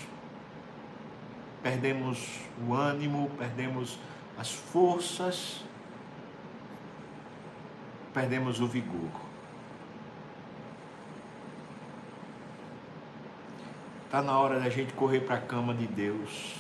perdemos 1.62 2.39
o 2.65 2.73
ânimo, 2.73 3.29
perdemos 3.38 3.99
as 4.38 4.51
forças, 4.51 5.63
perdemos 8.17 8.60
o 8.60 8.65
vigor. 8.65 9.12
Está 14.06 14.23
na 14.23 14.39
hora 14.39 14.60
da 14.60 14.71
gente 14.71 14.91
correr 14.93 15.19
para 15.19 15.36
a 15.36 15.39
cama 15.39 15.71
de 15.71 15.86
Deus, 15.86 16.56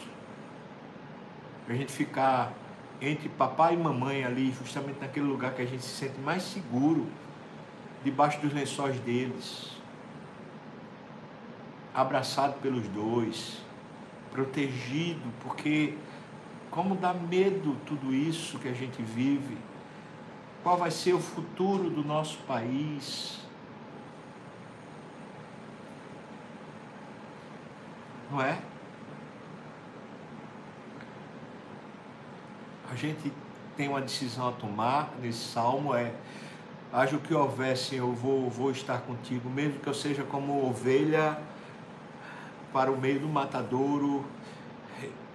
a 1.67 1.73
gente 1.73 1.91
ficar 1.91 2.53
entre 3.01 3.27
papai 3.27 3.73
e 3.73 3.77
mamãe 3.77 4.23
ali, 4.23 4.51
justamente 4.51 4.99
naquele 5.01 5.25
lugar 5.25 5.55
que 5.55 5.63
a 5.63 5.65
gente 5.65 5.83
se 5.83 5.95
sente 5.95 6.19
mais 6.19 6.43
seguro, 6.43 7.07
debaixo 8.03 8.39
dos 8.39 8.53
lençóis 8.53 8.99
deles, 8.99 9.71
abraçado 11.91 12.61
pelos 12.61 12.87
dois, 12.89 13.57
protegido, 14.31 15.27
porque 15.41 15.97
como 16.69 16.93
dá 16.93 17.15
medo 17.15 17.75
tudo 17.83 18.13
isso 18.13 18.59
que 18.59 18.67
a 18.67 18.73
gente 18.73 19.01
vive, 19.01 19.57
qual 20.67 20.75
vai 20.75 20.91
ser 20.91 21.13
o 21.13 21.19
futuro 21.21 21.89
do 21.89 22.03
nosso 22.03 22.39
país? 22.39 23.39
Não 28.29 28.41
é? 28.41 28.59
a 32.91 32.95
gente 32.95 33.31
tem 33.77 33.87
uma 33.87 34.01
decisão 34.01 34.49
a 34.49 34.51
tomar 34.51 35.13
nesse 35.21 35.39
salmo 35.39 35.95
é 35.95 36.11
haja 36.91 37.15
o 37.15 37.19
que 37.21 37.33
houvesse, 37.33 37.95
eu 37.95 38.11
vou, 38.11 38.49
vou 38.49 38.69
estar 38.69 38.99
contigo, 39.03 39.49
mesmo 39.49 39.79
que 39.79 39.87
eu 39.87 39.93
seja 39.93 40.23
como 40.25 40.67
ovelha 40.67 41.39
para 42.73 42.91
o 42.91 42.99
meio 42.99 43.21
do 43.21 43.27
matadouro, 43.29 44.25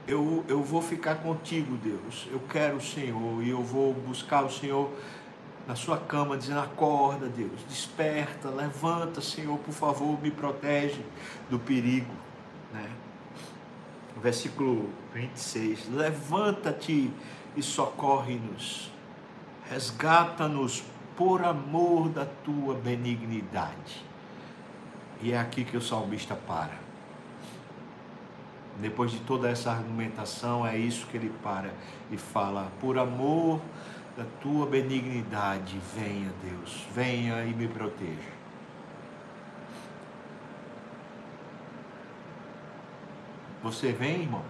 eu, 0.06 0.44
eu 0.46 0.62
vou 0.62 0.82
ficar 0.82 1.16
contigo, 1.16 1.76
Deus. 1.76 2.28
Eu 2.30 2.40
quero 2.50 2.76
o 2.76 2.80
Senhor 2.82 3.42
e 3.42 3.48
eu 3.48 3.62
vou 3.62 3.94
buscar 3.94 4.44
o 4.44 4.50
Senhor 4.50 4.90
na 5.66 5.74
sua 5.74 5.96
cama, 5.96 6.36
dizendo: 6.36 6.60
Acorda, 6.60 7.28
Deus, 7.28 7.62
desperta, 7.68 8.48
levanta, 8.48 9.20
Senhor, 9.20 9.58
por 9.58 9.72
favor, 9.72 10.20
me 10.20 10.30
protege 10.30 11.04
do 11.48 11.58
perigo. 11.58 12.12
Né? 12.72 12.90
Versículo 14.20 14.90
26: 15.14 15.88
Levanta-te 15.90 17.10
e 17.56 17.62
socorre-nos. 17.62 18.90
Resgata-nos 19.68 20.82
por 21.16 21.44
amor 21.44 22.08
da 22.08 22.26
tua 22.26 22.74
benignidade. 22.74 24.04
E 25.20 25.32
é 25.32 25.38
aqui 25.38 25.64
que 25.64 25.76
o 25.76 25.80
salmista 25.80 26.34
para. 26.34 26.82
Depois 28.80 29.12
de 29.12 29.20
toda 29.20 29.48
essa 29.48 29.70
argumentação, 29.70 30.66
é 30.66 30.76
isso 30.76 31.06
que 31.06 31.16
ele 31.16 31.32
para 31.42 31.72
e 32.10 32.16
fala: 32.16 32.72
Por 32.80 32.98
amor 32.98 33.60
da 34.16 34.24
tua 34.40 34.66
benignidade, 34.66 35.80
venha, 35.94 36.32
Deus, 36.42 36.86
venha 36.94 37.44
e 37.44 37.54
me 37.54 37.66
proteja. 37.66 38.42
Você 43.62 43.92
vem, 43.92 44.22
irmão? 44.22 44.42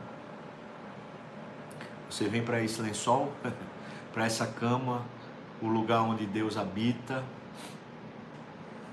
Você 2.08 2.28
vem 2.28 2.42
para 2.42 2.62
esse 2.62 2.80
lençol, 2.80 3.32
para 4.12 4.24
essa 4.24 4.46
cama, 4.46 5.02
o 5.60 5.68
lugar 5.68 6.02
onde 6.02 6.26
Deus 6.26 6.56
habita. 6.56 7.22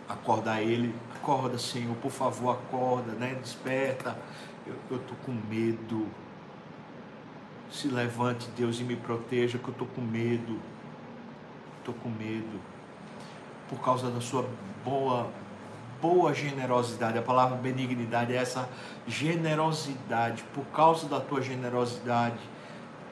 Acordar 0.07 0.61
Ele, 0.61 0.93
acorda, 1.15 1.57
Senhor, 1.57 1.95
por 1.97 2.11
favor, 2.11 2.51
acorda, 2.51 3.13
né? 3.13 3.35
Desperta. 3.41 4.17
Eu 4.67 4.97
estou 4.97 5.17
com 5.25 5.31
medo. 5.31 6.07
Se 7.71 7.87
levante, 7.87 8.49
Deus, 8.57 8.79
e 8.79 8.83
me 8.83 8.95
proteja, 8.95 9.57
que 9.57 9.67
eu 9.67 9.71
estou 9.71 9.87
com 9.87 10.01
medo. 10.01 10.59
Estou 11.79 11.93
com 11.93 12.09
medo. 12.09 12.59
Por 13.69 13.79
causa 13.79 14.09
da 14.09 14.19
sua 14.19 14.49
boa, 14.83 15.29
boa 16.01 16.33
generosidade. 16.33 17.17
A 17.17 17.21
palavra 17.21 17.57
benignidade 17.57 18.33
é 18.33 18.37
essa 18.37 18.67
generosidade. 19.07 20.43
Por 20.53 20.65
causa 20.67 21.07
da 21.07 21.19
tua 21.19 21.41
generosidade 21.41 22.39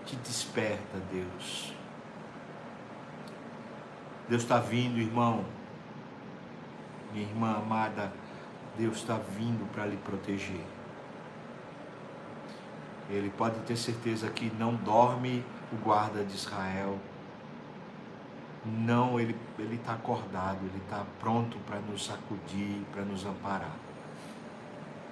te 0.05 0.15
desperta, 0.15 0.97
Deus. 1.11 1.73
Deus 4.27 4.41
está 4.41 4.59
vindo, 4.59 4.97
irmão. 4.97 5.45
Minha 7.13 7.25
irmã 7.25 7.57
amada, 7.57 8.11
Deus 8.77 8.97
está 8.97 9.17
vindo 9.37 9.69
para 9.71 9.85
lhe 9.85 9.97
proteger. 9.97 10.76
Ele 13.09 13.29
pode 13.29 13.59
ter 13.61 13.77
certeza 13.77 14.29
que 14.29 14.51
não 14.59 14.75
dorme 14.75 15.43
o 15.71 15.75
guarda 15.77 16.23
de 16.23 16.35
Israel. 16.35 16.97
Não, 18.65 19.19
ele 19.19 19.35
está 19.71 19.93
acordado, 19.93 20.59
ele 20.61 20.81
está 20.83 21.05
pronto 21.19 21.57
para 21.59 21.79
nos 21.79 22.05
sacudir, 22.05 22.81
para 22.91 23.03
nos 23.03 23.25
amparar. 23.25 23.86